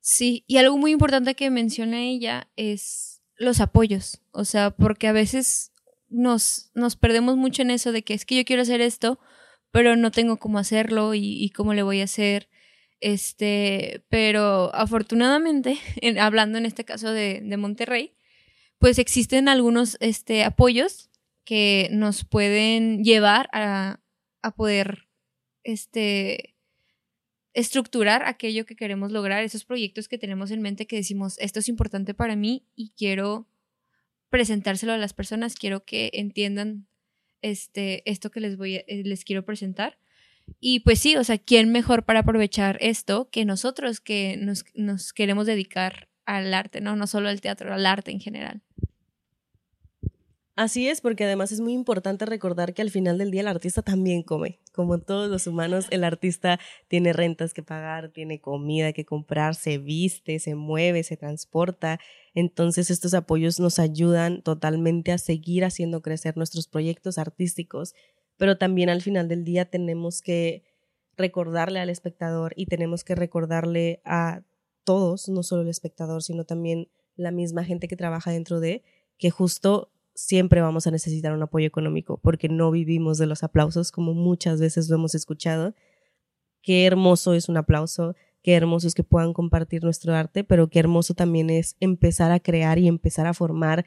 [0.00, 5.12] Sí, y algo muy importante que menciona ella es los apoyos, o sea, porque a
[5.12, 5.72] veces
[6.08, 9.18] nos, nos perdemos mucho en eso de que es que yo quiero hacer esto,
[9.70, 12.48] pero no tengo cómo hacerlo y, cómo le voy a hacer.
[13.00, 15.78] Este, pero afortunadamente,
[16.20, 18.14] hablando en este caso de, de Monterrey,
[18.78, 21.10] pues existen algunos este, apoyos
[21.44, 24.00] que nos pueden llevar a,
[24.56, 25.08] poder
[25.62, 26.54] este,
[27.54, 31.68] estructurar aquello que queremos lograr, esos proyectos que tenemos en mente que decimos, esto es
[31.68, 33.48] importante para mí y quiero
[34.34, 36.88] presentárselo a las personas, quiero que entiendan
[37.40, 39.96] este, esto que les, voy eh, les quiero presentar.
[40.58, 45.12] Y pues sí, o sea, ¿quién mejor para aprovechar esto que nosotros que nos, nos
[45.12, 46.96] queremos dedicar al arte, ¿no?
[46.96, 48.60] No solo al teatro, al arte en general.
[50.56, 53.82] Así es, porque además es muy importante recordar que al final del día el artista
[53.82, 54.60] también come.
[54.72, 59.78] Como todos los humanos, el artista tiene rentas que pagar, tiene comida que comprar, se
[59.78, 61.98] viste, se mueve, se transporta.
[62.34, 67.94] Entonces estos apoyos nos ayudan totalmente a seguir haciendo crecer nuestros proyectos artísticos,
[68.36, 70.62] pero también al final del día tenemos que
[71.16, 74.42] recordarle al espectador y tenemos que recordarle a
[74.84, 78.84] todos, no solo el espectador, sino también la misma gente que trabaja dentro de,
[79.18, 83.90] que justo siempre vamos a necesitar un apoyo económico porque no vivimos de los aplausos
[83.90, 85.74] como muchas veces lo hemos escuchado.
[86.62, 90.78] Qué hermoso es un aplauso, qué hermoso es que puedan compartir nuestro arte, pero qué
[90.78, 93.84] hermoso también es empezar a crear y empezar a formar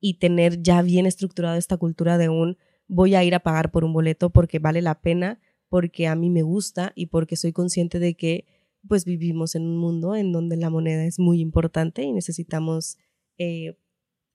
[0.00, 2.58] y tener ya bien estructurado esta cultura de un
[2.88, 6.30] voy a ir a pagar por un boleto porque vale la pena, porque a mí
[6.30, 8.46] me gusta y porque soy consciente de que
[8.88, 12.98] pues vivimos en un mundo en donde la moneda es muy importante y necesitamos
[13.38, 13.76] eh,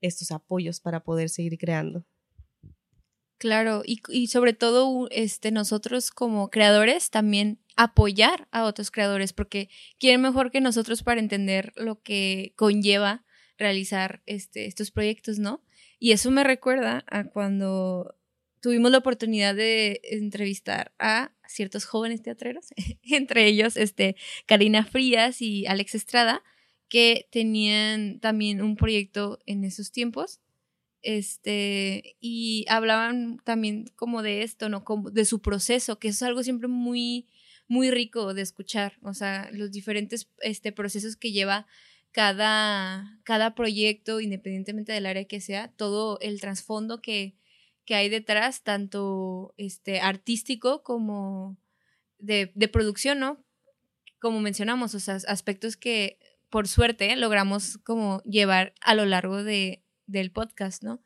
[0.01, 2.05] estos apoyos para poder seguir creando.
[3.41, 10.21] Claro, y, sobre todo este, nosotros como creadores también apoyar a otros creadores, porque quieren
[10.21, 13.25] mejor que nosotros para entender lo que conlleva
[13.57, 15.63] realizar este, estos proyectos, ¿no?
[15.97, 18.15] Y eso me recuerda a cuando
[18.61, 22.67] tuvimos la oportunidad de entrevistar a ciertos jóvenes teatreros,
[23.03, 26.43] entre ellos este, Karina Frías y Alex Estrada,
[26.91, 30.41] que tenían también un proyecto en esos tiempos.
[31.01, 34.83] Este, y hablaban también como de esto, ¿no?
[34.83, 37.29] Como de su proceso, que es algo siempre muy,
[37.69, 41.65] muy rico de escuchar, o sea, los diferentes este, procesos que lleva
[42.11, 47.37] cada, cada proyecto, independientemente del área que sea, todo el trasfondo que,
[47.85, 51.55] que hay detrás, tanto este, artístico como
[52.19, 53.41] de, de producción, ¿no?
[54.19, 56.19] Como mencionamos, o sea, aspectos que
[56.51, 61.01] por suerte, logramos como llevar a lo largo de, del podcast, ¿no?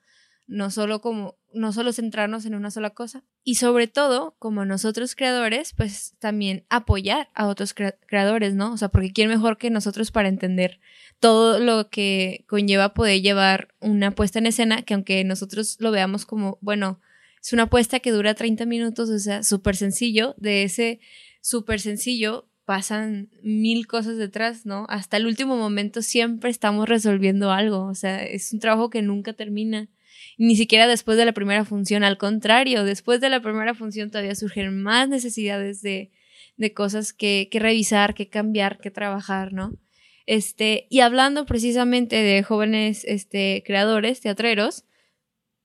[0.48, 5.16] no solo como no solo centrarnos en una sola cosa y sobre todo como nosotros
[5.16, 10.12] creadores pues también apoyar a otros creadores no o sea porque quién mejor que nosotros
[10.12, 10.80] para entender
[11.20, 16.26] todo lo que conlleva poder llevar una puesta en escena que aunque nosotros lo veamos
[16.26, 17.00] como bueno
[17.42, 21.00] es una puesta que dura 30 minutos o sea súper sencillo de ese
[21.42, 24.86] súper sencillo pasan mil cosas detrás, ¿no?
[24.90, 29.34] Hasta el último momento siempre estamos resolviendo algo, o sea, es un trabajo que nunca
[29.34, 29.90] termina
[30.38, 34.36] ni siquiera después de la primera función, al contrario, después de la primera función todavía
[34.36, 36.12] surgen más necesidades de,
[36.58, 39.78] de cosas que, que, revisar, que cambiar, que trabajar, ¿no?
[40.26, 44.86] Este, y hablando precisamente de jóvenes este, creadores, teatreros,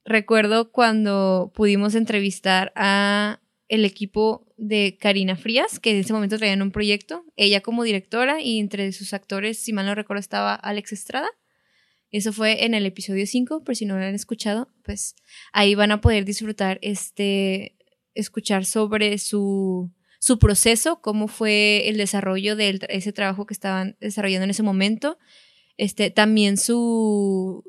[0.05, 6.61] recuerdo cuando pudimos entrevistar a el equipo de Karina Frías, que en ese momento traían
[6.61, 10.93] un proyecto, ella como directora y entre sus actores, si mal no recuerdo, estaba Alex
[10.93, 11.27] Estrada.
[12.11, 15.15] Eso fue en el episodio 5, por si no lo han escuchado, pues
[15.51, 17.75] ahí van a poder disfrutar este,
[18.13, 24.43] escuchar sobre su, su proceso, cómo fue el desarrollo de ese trabajo que estaban desarrollando
[24.43, 25.17] en ese momento,
[25.77, 27.63] este, también su,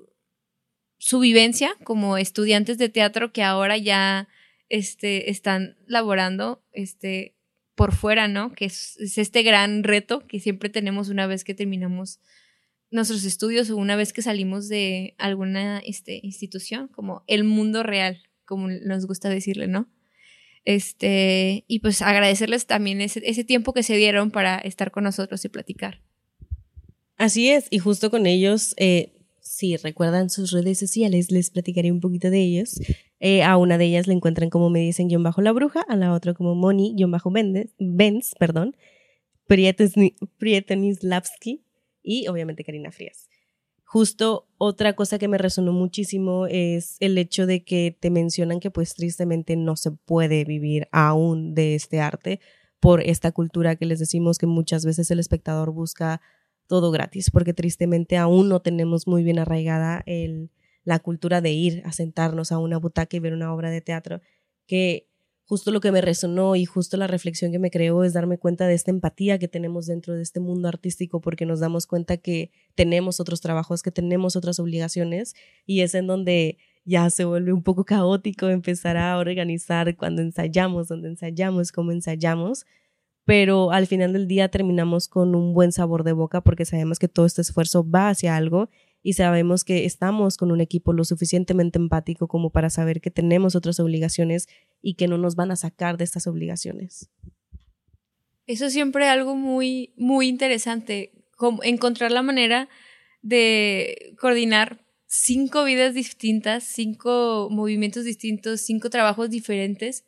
[0.99, 4.29] su vivencia como estudiantes de teatro que ahora ya
[4.73, 7.37] este, están laborando este,
[7.75, 8.53] por fuera, ¿no?
[8.53, 12.21] Que es, es este gran reto que siempre tenemos una vez que terminamos
[12.91, 18.23] nuestros estudios o una vez que salimos de alguna este, institución, como el mundo real,
[18.47, 19.91] como nos gusta decirle, ¿no?
[20.65, 25.45] Este, y pues agradecerles también ese, ese tiempo que se dieron para estar con nosotros
[25.45, 26.01] y platicar.
[27.19, 32.01] Así es, y justo con ellos, eh, si recuerdan sus redes sociales, les platicaré un
[32.01, 32.81] poquito de ellos.
[33.25, 35.95] Eh, a una de ellas la encuentran como me dicen guion bajo la bruja, a
[35.95, 38.77] la otra como Moni guion bajo Benz, perdón,
[39.47, 41.65] Prietonislavski
[42.03, 43.29] y obviamente Karina Frías.
[43.85, 48.73] Justo otra cosa que me resonó muchísimo es el hecho de que te mencionan que
[48.73, 52.41] pues tristemente no se puede vivir aún de este arte
[52.81, 56.21] por esta cultura que les decimos que muchas veces el espectador busca
[56.67, 60.51] todo gratis, porque tristemente aún no tenemos muy bien arraigada el,
[60.85, 64.21] la cultura de ir a sentarnos a una butaca y ver una obra de teatro,
[64.67, 65.09] que
[65.45, 68.67] justo lo que me resonó y justo la reflexión que me creó es darme cuenta
[68.67, 72.51] de esta empatía que tenemos dentro de este mundo artístico porque nos damos cuenta que
[72.75, 75.35] tenemos otros trabajos, que tenemos otras obligaciones
[75.67, 80.89] y es en donde ya se vuelve un poco caótico empezar a organizar cuando ensayamos,
[80.89, 82.65] donde ensayamos, cómo ensayamos,
[83.25, 87.09] pero al final del día terminamos con un buen sabor de boca porque sabemos que
[87.09, 88.69] todo este esfuerzo va hacia algo
[89.03, 93.57] y sabemos que estamos con un equipo lo suficientemente empático como para saber que tenemos
[93.57, 94.49] otras obligaciones
[94.81, 97.11] y que no nos van a sacar de estas obligaciones.
[98.47, 102.69] Eso es siempre algo muy, muy interesante, como encontrar la manera
[103.23, 110.05] de coordinar cinco vidas distintas, cinco movimientos distintos, cinco trabajos diferentes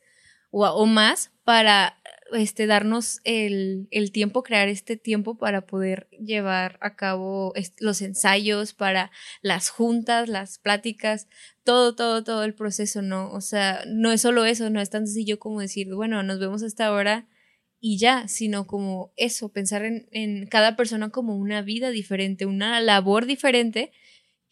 [0.51, 1.99] o, o más para
[2.35, 8.73] este, darnos el, el, tiempo, crear este tiempo para poder llevar a cabo los ensayos,
[8.73, 9.11] para
[9.43, 11.29] las juntas, las pláticas,
[11.65, 13.31] todo, todo, todo el proceso, ¿no?
[13.33, 16.63] O sea, no es solo eso, no es tan sencillo como decir, bueno, nos vemos
[16.63, 17.27] a esta hora
[17.81, 22.81] y ya, sino como eso, pensar en, en cada persona como una vida diferente, una
[22.81, 23.93] labor diferente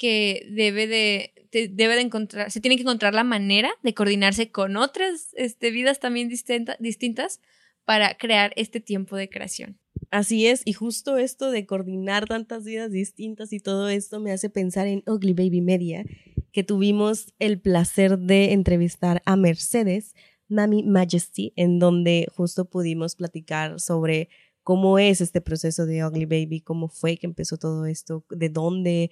[0.03, 1.33] que debe de,
[1.71, 6.01] debe de encontrar, se tiene que encontrar la manera de coordinarse con otras este, vidas
[6.01, 7.41] también distintas
[7.85, 9.79] para crear este tiempo de creación.
[10.11, 14.51] Así es, y justo esto de coordinar tantas vidas distintas y todo esto me hace
[14.51, 16.05] pensar en Ugly Baby Media,
[16.53, 20.15] que tuvimos el placer de entrevistar a Mercedes,
[20.49, 24.29] Mami Majesty, en donde justo pudimos platicar sobre
[24.63, 29.11] cómo es este proceso de Ugly Baby, cómo fue que empezó todo esto, de dónde,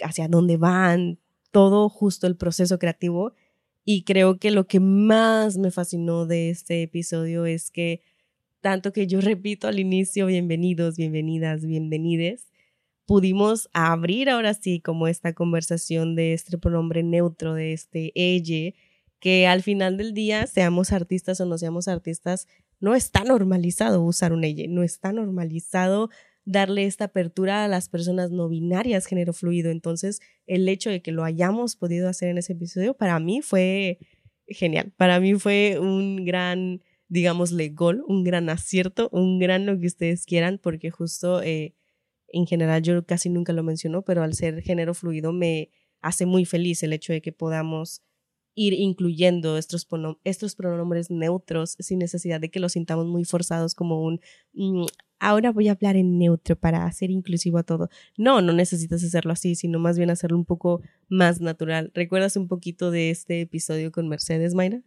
[0.00, 1.18] hacia dónde van,
[1.50, 3.32] todo justo el proceso creativo
[3.88, 8.02] y creo que lo que más me fascinó de este episodio es que
[8.60, 12.48] tanto que yo repito al inicio, bienvenidos, bienvenidas, bienvenides,
[13.06, 18.74] pudimos abrir ahora sí como esta conversación de este pronombre neutro, de este ella,
[19.20, 22.48] que al final del día, seamos artistas o no seamos artistas,
[22.80, 26.10] no está normalizado usar un ella, no está normalizado
[26.46, 29.70] darle esta apertura a las personas no binarias, género fluido.
[29.70, 33.98] Entonces, el hecho de que lo hayamos podido hacer en ese episodio, para mí fue
[34.46, 34.92] genial.
[34.96, 40.24] Para mí fue un gran, digámosle, gol, un gran acierto, un gran lo que ustedes
[40.24, 41.74] quieran, porque justo eh,
[42.28, 45.70] en general yo casi nunca lo menciono, pero al ser género fluido me
[46.00, 48.02] hace muy feliz el hecho de que podamos
[48.54, 54.20] ir incluyendo estos, pronombres neutros sin necesidad de que los sintamos muy forzados como un,
[54.54, 54.86] mm,
[55.18, 57.88] ahora voy a hablar en neutro para hacer inclusivo a todo.
[58.16, 61.90] No, no necesitas hacerlo así, sino más bien hacerlo un poco más natural.
[61.94, 64.82] ¿Recuerdas un poquito de este episodio con Mercedes, Mayra?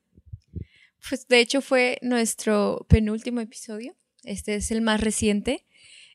[1.07, 3.95] Pues de hecho fue nuestro penúltimo episodio.
[4.23, 5.65] Este es el más reciente.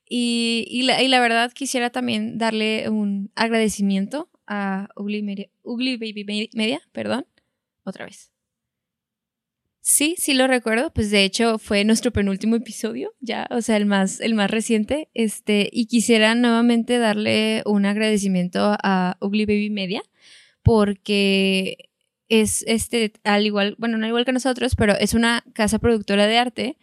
[0.07, 5.97] Y, y, la, y la, verdad quisiera también darle un agradecimiento a Ugly, Media, Ugly
[5.97, 7.27] Baby Media, perdón,
[7.85, 8.34] otra vez.
[9.87, 13.85] Sí, sí lo recuerdo, pues de hecho fue nuestro penúltimo episodio, ya, o sea, el
[13.85, 20.01] más, el más reciente, este, y quisiera nuevamente darle un agradecimiento a Ugly Baby Media,
[20.63, 21.91] porque
[22.31, 26.39] es, este, al igual, bueno, no igual que nosotros, pero es una casa productora de
[26.39, 26.79] arte,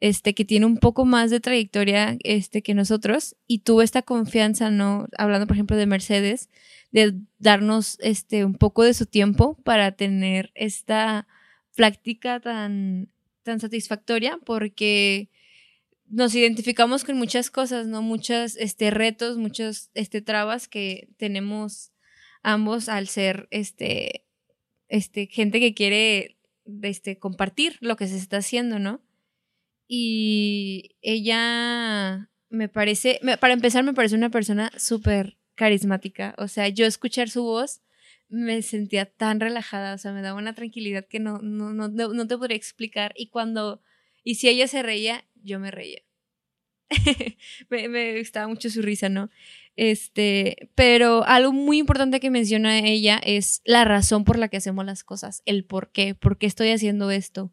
[0.00, 4.72] este, que tiene un poco más de trayectoria, este, que nosotros, y tuvo esta confianza,
[4.72, 5.06] ¿no?
[5.16, 6.50] Hablando, por ejemplo, de Mercedes,
[6.90, 11.28] de darnos, este, un poco de su tiempo para tener esta
[11.76, 13.08] práctica tan,
[13.42, 15.28] tan satisfactoria porque
[16.10, 18.02] nos identificamos con muchas cosas, ¿no?
[18.02, 21.92] Muchos este, retos, muchos este, trabas que tenemos
[22.42, 24.24] ambos al ser este,
[24.88, 26.36] este, gente que quiere
[26.82, 29.00] este, compartir lo que se está haciendo, ¿no?
[29.86, 36.34] Y ella me parece, para empezar, me parece una persona súper carismática.
[36.38, 37.80] O sea, yo escuchar su voz
[38.30, 42.26] me sentía tan relajada, o sea, me daba una tranquilidad que no, no, no, no
[42.26, 43.12] te podría explicar.
[43.16, 43.82] Y cuando,
[44.24, 46.00] y si ella se reía, yo me reía.
[47.70, 49.30] me, me gustaba mucho su risa, ¿no?
[49.76, 54.84] Este, pero algo muy importante que menciona ella es la razón por la que hacemos
[54.84, 57.52] las cosas, el por qué, por qué estoy haciendo esto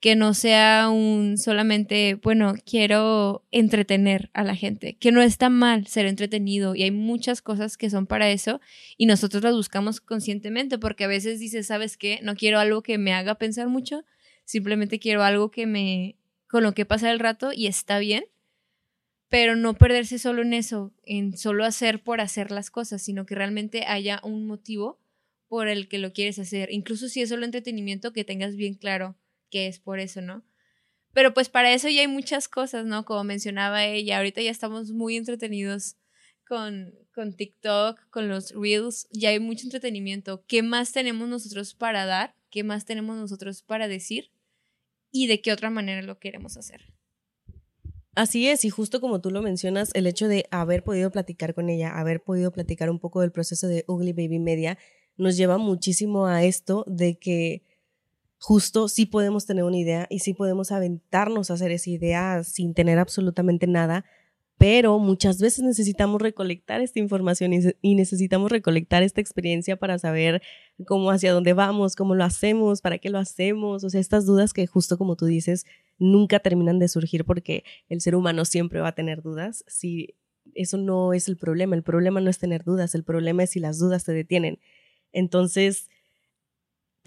[0.00, 5.86] que no sea un solamente, bueno, quiero entretener a la gente, que no está mal
[5.86, 8.60] ser entretenido y hay muchas cosas que son para eso
[8.96, 12.20] y nosotros las buscamos conscientemente porque a veces dices, ¿sabes qué?
[12.22, 14.04] No quiero algo que me haga pensar mucho,
[14.44, 16.16] simplemente quiero algo que me,
[16.48, 18.24] con lo que pasa el rato y está bien,
[19.28, 23.34] pero no perderse solo en eso, en solo hacer por hacer las cosas, sino que
[23.34, 25.00] realmente haya un motivo
[25.48, 29.16] por el que lo quieres hacer, incluso si es solo entretenimiento, que tengas bien claro
[29.50, 30.44] que es por eso, ¿no?
[31.12, 33.04] Pero pues para eso ya hay muchas cosas, ¿no?
[33.04, 35.96] Como mencionaba ella, ahorita ya estamos muy entretenidos
[36.46, 40.44] con, con TikTok, con los Reels, ya hay mucho entretenimiento.
[40.46, 42.34] ¿Qué más tenemos nosotros para dar?
[42.50, 44.30] ¿Qué más tenemos nosotros para decir?
[45.10, 46.92] ¿Y de qué otra manera lo queremos hacer?
[48.14, 51.68] Así es, y justo como tú lo mencionas, el hecho de haber podido platicar con
[51.68, 54.76] ella, haber podido platicar un poco del proceso de Ugly Baby Media,
[55.16, 57.62] nos lleva muchísimo a esto de que
[58.38, 62.74] justo sí podemos tener una idea y sí podemos aventarnos a hacer esa idea sin
[62.74, 64.04] tener absolutamente nada,
[64.58, 70.42] pero muchas veces necesitamos recolectar esta información y necesitamos recolectar esta experiencia para saber
[70.84, 74.52] cómo hacia dónde vamos, cómo lo hacemos, para qué lo hacemos, o sea, estas dudas
[74.52, 75.64] que justo como tú dices,
[75.98, 79.64] nunca terminan de surgir porque el ser humano siempre va a tener dudas.
[79.68, 80.16] Si
[80.54, 83.60] eso no es el problema, el problema no es tener dudas, el problema es si
[83.60, 84.58] las dudas te detienen.
[85.12, 85.88] Entonces,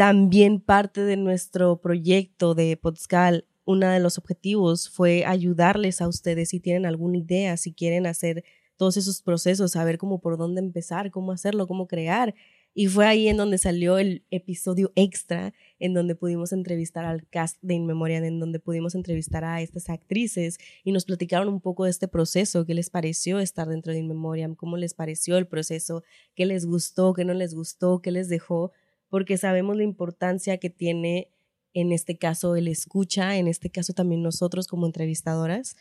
[0.01, 6.49] también parte de nuestro proyecto de Podscal, uno de los objetivos fue ayudarles a ustedes
[6.49, 8.43] si tienen alguna idea, si quieren hacer
[8.77, 12.33] todos esos procesos, saber cómo por dónde empezar, cómo hacerlo, cómo crear.
[12.73, 17.57] Y fue ahí en donde salió el episodio extra, en donde pudimos entrevistar al cast
[17.61, 21.91] de In en donde pudimos entrevistar a estas actrices y nos platicaron un poco de
[21.91, 26.01] este proceso, qué les pareció estar dentro de In cómo les pareció el proceso,
[26.33, 28.71] qué les gustó, qué no les gustó, qué les dejó,
[29.11, 31.29] porque sabemos la importancia que tiene
[31.73, 35.75] en este caso el escucha, en este caso también nosotros como entrevistadoras,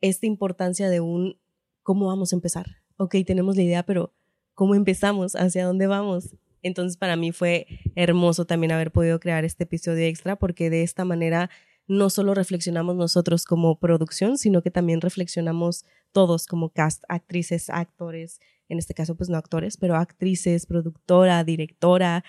[0.00, 1.38] esta importancia de un
[1.82, 2.66] cómo vamos a empezar.
[2.96, 4.12] Ok, tenemos la idea, pero
[4.54, 5.36] ¿cómo empezamos?
[5.36, 6.34] ¿Hacia dónde vamos?
[6.62, 11.04] Entonces para mí fue hermoso también haber podido crear este episodio extra porque de esta
[11.04, 11.50] manera
[11.86, 18.40] no solo reflexionamos nosotros como producción, sino que también reflexionamos todos como cast, actrices, actores,
[18.68, 22.24] en este caso pues no actores, pero actrices, productora, directora,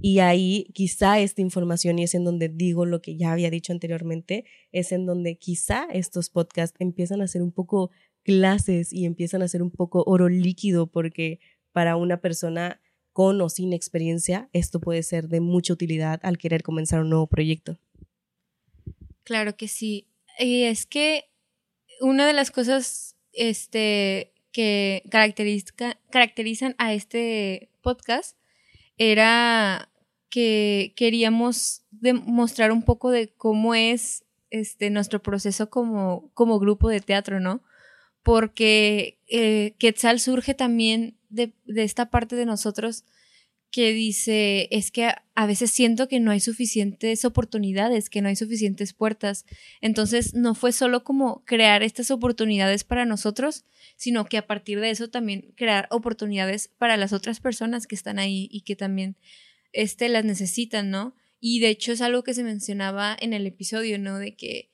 [0.00, 3.72] y ahí quizá esta información, y es en donde digo lo que ya había dicho
[3.72, 7.90] anteriormente, es en donde quizá estos podcasts empiezan a ser un poco
[8.24, 11.40] clases y empiezan a ser un poco oro líquido, porque
[11.72, 12.80] para una persona
[13.12, 17.26] con o sin experiencia, esto puede ser de mucha utilidad al querer comenzar un nuevo
[17.26, 17.78] proyecto.
[19.24, 20.08] Claro que sí.
[20.38, 21.24] Y es que
[22.00, 28.36] una de las cosas este, que caracterizan a este podcast
[28.98, 29.90] era
[30.28, 37.00] que queríamos demostrar un poco de cómo es este, nuestro proceso como, como grupo de
[37.00, 37.62] teatro, ¿no?
[38.22, 43.04] Porque eh, Quetzal surge también de, de, esta parte de nosotros
[43.72, 48.36] que dice, es que a veces siento que no hay suficientes oportunidades, que no hay
[48.36, 49.46] suficientes puertas.
[49.80, 53.64] Entonces, no fue solo como crear estas oportunidades para nosotros,
[53.96, 58.18] sino que a partir de eso también crear oportunidades para las otras personas que están
[58.18, 59.16] ahí y que también
[59.72, 61.16] este, las necesitan, ¿no?
[61.40, 64.18] Y de hecho es algo que se mencionaba en el episodio, ¿no?
[64.18, 64.70] De que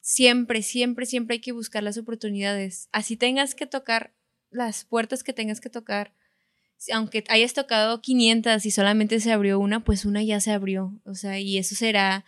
[0.00, 2.88] siempre, siempre, siempre hay que buscar las oportunidades.
[2.92, 4.14] Así tengas que tocar
[4.50, 6.14] las puertas que tengas que tocar
[6.92, 11.00] aunque hayas tocado 500 y solamente se abrió una, pues una ya se abrió.
[11.04, 12.24] O sea, y eso será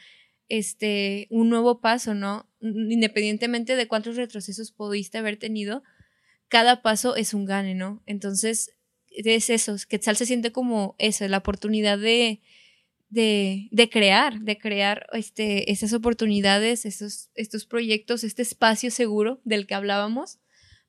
[0.49, 2.49] este un nuevo paso, ¿no?
[2.61, 5.83] Independientemente de cuántos retrocesos pudiste haber tenido,
[6.49, 8.03] cada paso es un gane, ¿no?
[8.07, 8.73] Entonces,
[9.11, 12.41] es eso, Quetzal se siente como eso, la oportunidad de,
[13.11, 19.67] de, de crear, de crear este, esas oportunidades, esos, estos proyectos, este espacio seguro del
[19.67, 20.39] que hablábamos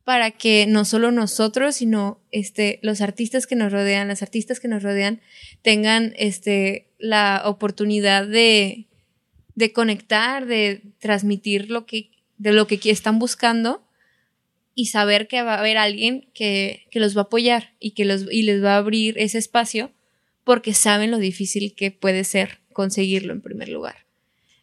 [0.03, 4.67] para que no solo nosotros, sino este, los artistas que nos rodean, las artistas que
[4.67, 5.21] nos rodean,
[5.61, 8.87] tengan este, la oportunidad de,
[9.55, 13.85] de conectar, de transmitir lo que, de lo que están buscando
[14.73, 18.05] y saber que va a haber alguien que, que los va a apoyar y que
[18.05, 19.91] los, y les va a abrir ese espacio
[20.43, 24.05] porque saben lo difícil que puede ser conseguirlo en primer lugar.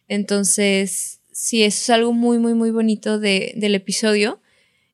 [0.07, 4.41] Entonces, sí, eso es algo muy, muy, muy bonito de, del episodio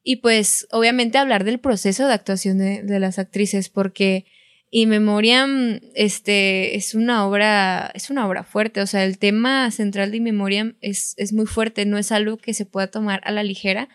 [0.03, 4.25] y pues obviamente hablar del proceso de actuación de, las actrices, porque
[4.69, 10.11] y Memoriam este, es una obra, es una obra fuerte, o sea, el tema central
[10.11, 13.43] de Memoriam es, es muy fuerte, no es algo que se pueda tomar a la
[13.43, 13.87] ligera.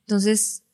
[0.00, 0.64] Entonces,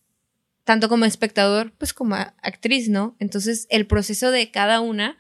[0.65, 3.17] tanto como espectador, pues como actriz, ¿no?
[3.19, 5.19] Entonces, el proceso de cada una,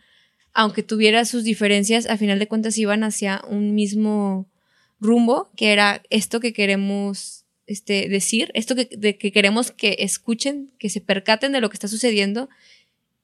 [0.52, 4.48] aunque tuviera sus diferencias, a final de cuentas iban hacia un mismo
[5.00, 7.39] rumbo, que era esto que queremos
[7.70, 11.74] este, decir, esto que, de que queremos que escuchen, que se percaten de lo que
[11.74, 12.48] está sucediendo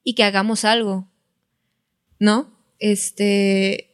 [0.04, 1.10] y que hagamos algo,
[2.20, 2.56] ¿no?
[2.78, 3.90] Este,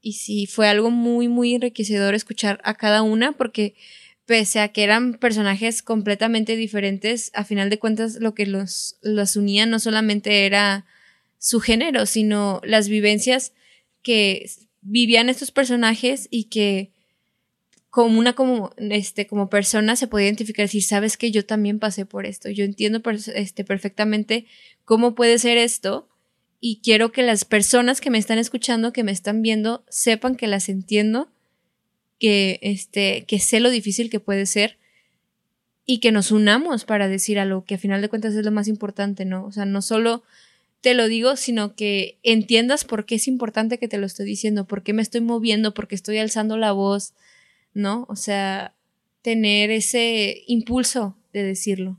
[0.00, 3.74] y sí, fue algo muy, muy enriquecedor escuchar a cada una porque
[4.24, 9.34] pese a que eran personajes completamente diferentes, a final de cuentas lo que los, los
[9.34, 10.86] unía no solamente era
[11.38, 13.52] su género, sino las vivencias
[14.02, 14.48] que
[14.80, 16.91] vivían estos personajes y que
[17.92, 22.06] como una como este como persona se puede identificar decir sabes que yo también pasé
[22.06, 22.48] por esto.
[22.48, 23.02] Yo entiendo
[23.34, 24.46] este perfectamente
[24.86, 26.08] cómo puede ser esto
[26.58, 30.46] y quiero que las personas que me están escuchando que me están viendo sepan que
[30.46, 31.28] las entiendo
[32.18, 34.78] que este que sé lo difícil que puede ser
[35.84, 38.68] y que nos unamos para decir algo que a final de cuentas es lo más
[38.68, 40.22] importante no o sea no solo
[40.80, 44.66] te lo digo, sino que entiendas por qué es importante que te lo estoy diciendo,
[44.66, 47.12] por qué me estoy moviendo, por qué estoy alzando la voz,
[47.74, 48.06] ¿no?
[48.08, 48.74] O sea,
[49.22, 51.98] tener ese impulso de decirlo.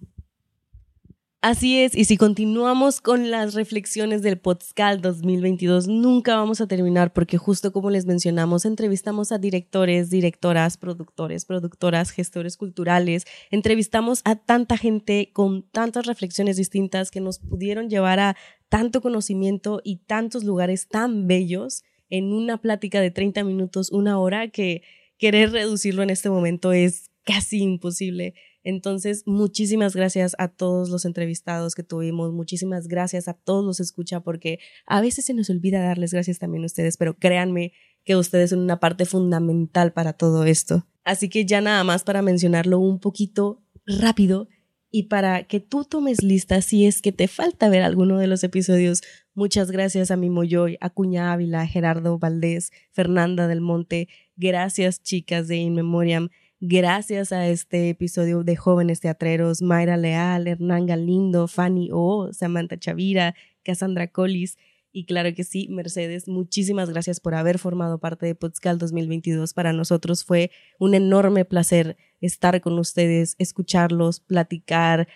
[1.44, 7.12] Así es, y si continuamos con las reflexiones del Podscal 2022, nunca vamos a terminar
[7.12, 14.38] porque justo como les mencionamos, entrevistamos a directores, directoras, productores, productoras, gestores culturales, entrevistamos a
[14.38, 18.38] tanta gente con tantas reflexiones distintas que nos pudieron llevar a
[18.70, 24.48] tanto conocimiento y tantos lugares tan bellos en una plática de 30 minutos, una hora
[24.48, 24.82] que
[25.18, 28.34] querer reducirlo en este momento es casi imposible.
[28.64, 34.22] Entonces, muchísimas gracias a todos los entrevistados que tuvimos, muchísimas gracias a todos los escucha,
[34.22, 37.74] porque a veces se nos olvida darles gracias también a ustedes, pero créanme
[38.06, 40.88] que ustedes son una parte fundamental para todo esto.
[41.04, 44.48] Así que ya nada más para mencionarlo un poquito rápido
[44.96, 48.44] y para que tú tomes lista si es que te falta ver alguno de los
[48.44, 49.02] episodios.
[49.34, 55.48] Muchas gracias a Mimo Joy, a Cuña Ávila, Gerardo Valdés, Fernanda del Monte, Gracias, chicas
[55.48, 56.30] de In Memoriam.
[56.60, 63.34] Gracias a este episodio de Jóvenes Teatreros, Mayra Leal, Hernán Galindo, Fanny O, Samantha Chavira,
[63.64, 64.58] Cassandra Collis
[64.94, 69.54] y claro que sí, Mercedes, muchísimas gracias por haber formado parte de Podscal 2022.
[69.54, 75.08] Para nosotros fue un enorme placer estar con ustedes, escucharlos, platicar,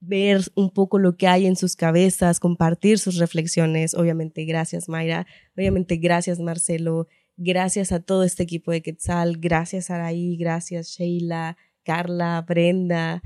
[0.00, 3.94] ver un poco lo que hay en sus cabezas, compartir sus reflexiones.
[3.94, 5.26] Obviamente, gracias Mayra,
[5.56, 12.44] obviamente, gracias Marcelo, Gracias a todo este equipo de Quetzal, gracias Araí, gracias Sheila, Carla,
[12.46, 13.22] Brenda.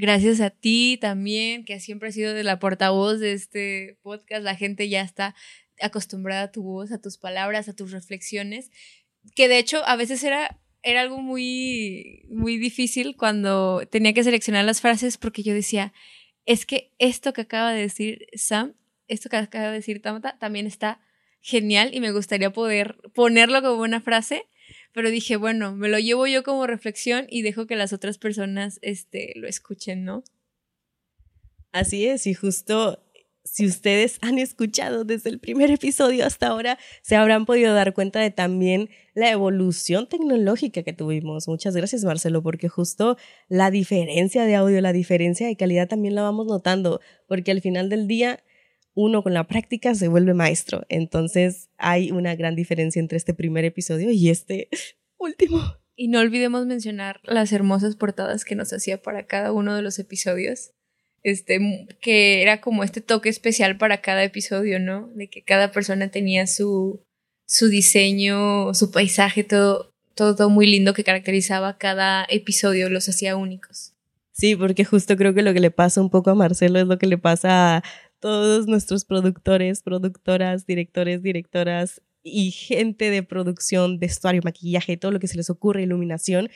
[0.00, 4.42] Gracias a ti también, que siempre has sido de la portavoz de este podcast.
[4.42, 5.34] La gente ya está
[5.78, 8.70] acostumbrada a tu voz, a tus palabras, a tus reflexiones,
[9.36, 14.64] que de hecho a veces era, era algo muy, muy difícil cuando tenía que seleccionar
[14.64, 15.92] las frases porque yo decía,
[16.46, 18.72] es que esto que acaba de decir Sam,
[19.06, 21.02] esto que acaba de decir Tamata, también está
[21.42, 24.46] genial y me gustaría poder ponerlo como una frase,
[24.92, 28.78] pero dije, bueno, me lo llevo yo como reflexión y dejo que las otras personas
[28.82, 30.24] este, lo escuchen, ¿no?
[31.72, 33.00] Así es, y justo
[33.44, 38.20] si ustedes han escuchado desde el primer episodio hasta ahora, se habrán podido dar cuenta
[38.20, 41.48] de también la evolución tecnológica que tuvimos.
[41.48, 43.16] Muchas gracias, Marcelo, porque justo
[43.48, 47.88] la diferencia de audio, la diferencia de calidad también la vamos notando, porque al final
[47.88, 48.40] del día
[48.94, 50.84] uno con la práctica se vuelve maestro.
[50.88, 54.68] Entonces hay una gran diferencia entre este primer episodio y este
[55.18, 55.60] último.
[55.96, 59.98] Y no olvidemos mencionar las hermosas portadas que nos hacía para cada uno de los
[59.98, 60.72] episodios.
[61.22, 65.08] Este, que era como este toque especial para cada episodio, ¿no?
[65.14, 67.04] De que cada persona tenía su,
[67.46, 73.92] su diseño, su paisaje, todo, todo muy lindo que caracterizaba cada episodio, los hacía únicos.
[74.32, 76.96] Sí, porque justo creo que lo que le pasa un poco a Marcelo es lo
[76.96, 77.84] que le pasa a
[78.20, 85.26] todos nuestros productores, productoras, directores, directoras y gente de producción, vestuario, maquillaje, todo lo que
[85.26, 86.48] se les ocurre, iluminación,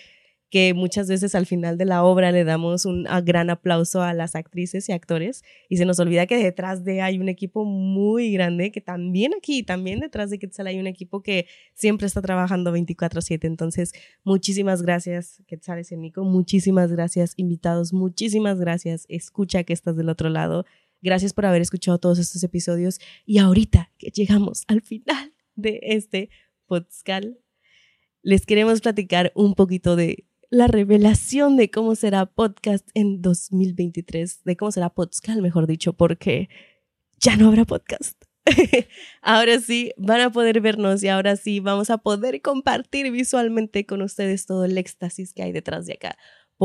[0.50, 4.36] que muchas veces al final de la obra le damos un gran aplauso a las
[4.36, 8.70] actrices y actores y se nos olvida que detrás de hay un equipo muy grande,
[8.70, 13.48] que también aquí, también detrás de Quetzal hay un equipo que siempre está trabajando 24/7.
[13.48, 20.28] Entonces, muchísimas gracias Quetzal Nico, muchísimas gracias invitados, muchísimas gracias, escucha que estás del otro
[20.28, 20.66] lado.
[21.04, 26.30] Gracias por haber escuchado todos estos episodios y ahorita que llegamos al final de este
[26.64, 27.26] podcast,
[28.22, 34.56] les queremos platicar un poquito de la revelación de cómo será podcast en 2023, de
[34.56, 36.48] cómo será podcast, mejor dicho, porque
[37.18, 38.24] ya no habrá podcast.
[39.20, 44.00] ahora sí van a poder vernos y ahora sí vamos a poder compartir visualmente con
[44.00, 46.16] ustedes todo el éxtasis que hay detrás de acá.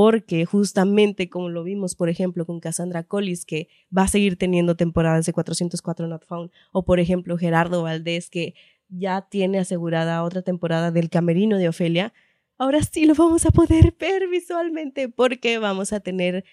[0.02, 4.78] Porque justamente como lo vimos, por ejemplo, con Cassandra Collis, que va a seguir teniendo
[4.78, 8.54] temporadas de 404 Not Found, o por ejemplo Gerardo Valdés, que
[8.88, 12.14] ya tiene asegurada otra temporada del Camerino de Ofelia,
[12.58, 16.46] ahora sí lo vamos a poder ver visualmente porque vamos a tener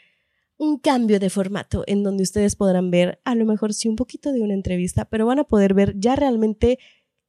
[0.57, 4.33] un cambio de formato en donde ustedes podrán ver a lo mejor sí un poquito
[4.33, 6.81] de una entrevista, pero van a poder ver ya realmente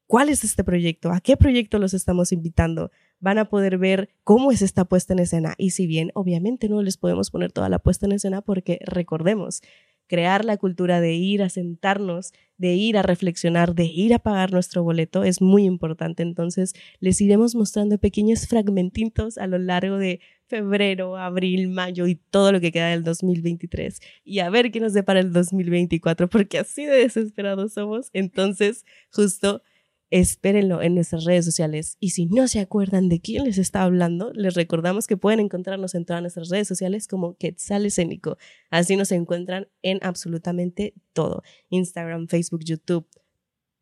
[0.07, 2.89] cuál es este proyecto, a qué proyecto los estamos invitando,
[3.20, 6.82] van a poder ver cómo es esta puesta en escena y si bien obviamente no
[6.82, 9.61] les podemos poner toda la puesta en escena porque recordemos,
[10.07, 14.51] crear la cultura de ir a sentarnos, de ir a reflexionar, de ir a pagar
[14.51, 16.24] nuestro boleto es muy importante.
[16.24, 22.51] Entonces, les iremos mostrando pequeños fragmentitos a lo largo de febrero, abril, mayo y todo
[22.53, 26.86] lo que queda del 2023 y a ver qué nos depara el 2024 porque así
[26.86, 28.09] de desesperados somos.
[28.13, 29.61] Entonces, justo
[30.10, 31.97] espérenlo en nuestras redes sociales.
[31.99, 35.95] Y si no se acuerdan de quién les está hablando, les recordamos que pueden encontrarnos
[35.95, 38.38] en todas nuestras redes sociales como Quetzal Escénico.
[38.70, 41.43] Así nos encuentran en absolutamente todo.
[41.70, 43.08] Instagram, Facebook, YouTube,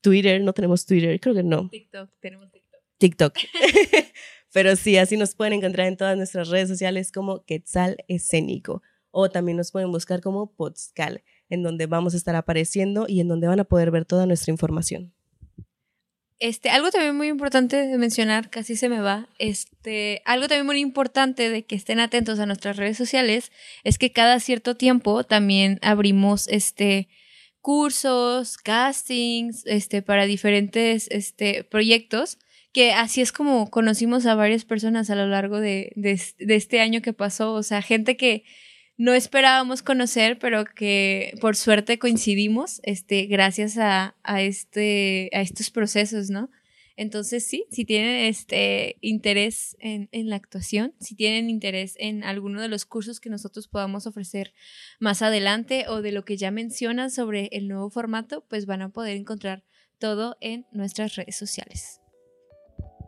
[0.02, 0.42] Twitter.
[0.42, 1.70] No tenemos Twitter, creo que no.
[1.70, 2.82] TikTok, tenemos TikTok.
[2.98, 3.34] TikTok.
[4.54, 8.82] Pero sí, así nos pueden encontrar en todas nuestras redes sociales como Quetzal Escénico.
[9.12, 13.30] O también nos pueden buscar como Podscal, en donde vamos a estar apareciendo y en
[13.30, 15.15] donde van a poder ver toda nuestra información.
[16.46, 20.78] Este, algo también muy importante de mencionar, casi se me va, este, algo también muy
[20.78, 23.52] importante de que estén atentos a nuestras redes sociales
[23.84, 27.08] es que cada cierto tiempo también abrimos este
[27.62, 32.38] cursos, castings, este, para diferentes este, proyectos,
[32.72, 36.80] que así es como conocimos a varias personas a lo largo de, de, de este
[36.80, 38.44] año que pasó, o sea, gente que
[38.98, 46.30] no esperábamos conocer, pero que por suerte coincidimos, este, gracias a, este, a estos procesos,
[46.30, 46.50] ¿no?
[46.98, 52.62] Entonces, sí, si tienen este interés en, en, la actuación, si tienen interés en alguno
[52.62, 54.54] de los cursos que nosotros podamos ofrecer
[55.00, 58.90] más adelante o de lo que ya mencionan sobre el nuevo formato, pues van a
[58.94, 59.66] poder encontrar
[60.00, 62.00] todo en nuestras redes sociales.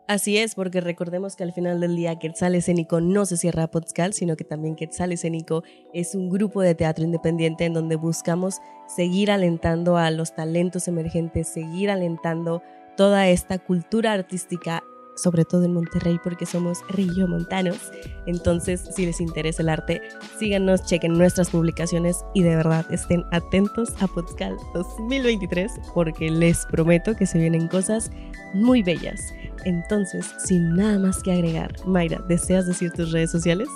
[0.08, 3.70] Así es, porque recordemos que al final del día Quetzal Escénico no se cierra a
[3.70, 8.54] Podscal, sino que también Quetzal Escénico es un grupo de teatro independiente en donde buscamos
[8.86, 12.62] seguir alentando a los talentos emergentes, seguir alentando
[12.96, 14.82] toda esta cultura artística,
[15.18, 16.82] sobre todo en Monterrey, porque somos
[17.28, 17.90] montanos.
[18.26, 20.00] Entonces, si les interesa el arte,
[20.38, 27.14] síganos, chequen nuestras publicaciones y de verdad estén atentos a Podscal 2023, porque les prometo
[27.14, 28.10] que se vienen cosas
[28.54, 29.20] muy bellas.
[29.64, 33.68] Entonces, sin nada más que agregar, Mayra, ¿deseas decir tus redes sociales?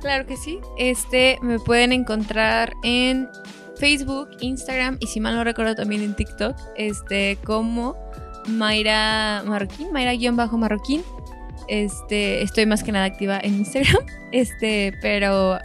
[0.00, 0.58] Claro que sí.
[0.78, 3.28] Este me pueden encontrar en
[3.76, 7.96] Facebook, Instagram y si mal no recuerdo también en TikTok, este como
[8.46, 11.02] Mayra Marroquín, Mayra-Marroquín.
[11.68, 15.58] Este, estoy más que nada activa en Instagram, este, pero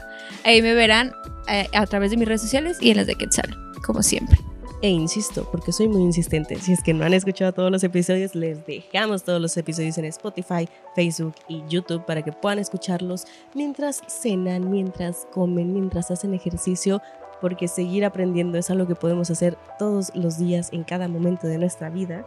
[0.44, 1.12] ahí me verán
[1.48, 3.56] eh, a través de mis redes sociales y en las de Quetzal,
[3.86, 4.38] como siempre.
[4.84, 8.36] E insisto, porque soy muy insistente, si es que no han escuchado todos los episodios,
[8.36, 13.26] les dejamos todos los episodios en Spotify, Facebook y YouTube para que puedan escucharlos
[13.56, 17.02] mientras cenan, mientras comen, mientras hacen ejercicio
[17.42, 21.58] porque seguir aprendiendo es algo que podemos hacer todos los días en cada momento de
[21.58, 22.26] nuestra vida.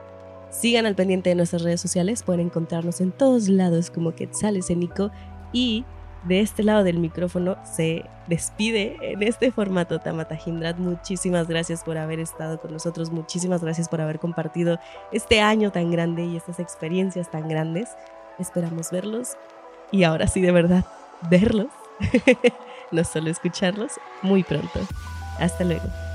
[0.51, 4.81] Sigan al pendiente de nuestras redes sociales, pueden encontrarnos en todos lados como Quetzales en
[4.81, 5.11] Nico
[5.53, 5.85] y
[6.25, 10.77] de este lado del micrófono se despide en este formato Tamata Hindrat.
[10.77, 14.79] Muchísimas gracias por haber estado con nosotros, muchísimas gracias por haber compartido
[15.13, 17.89] este año tan grande y estas experiencias tan grandes.
[18.39, 19.37] Esperamos verlos
[19.93, 20.85] y ahora sí de verdad
[21.31, 21.69] verlos,
[22.91, 23.93] no solo escucharlos,
[24.23, 24.81] muy pronto.
[25.39, 26.10] Hasta luego.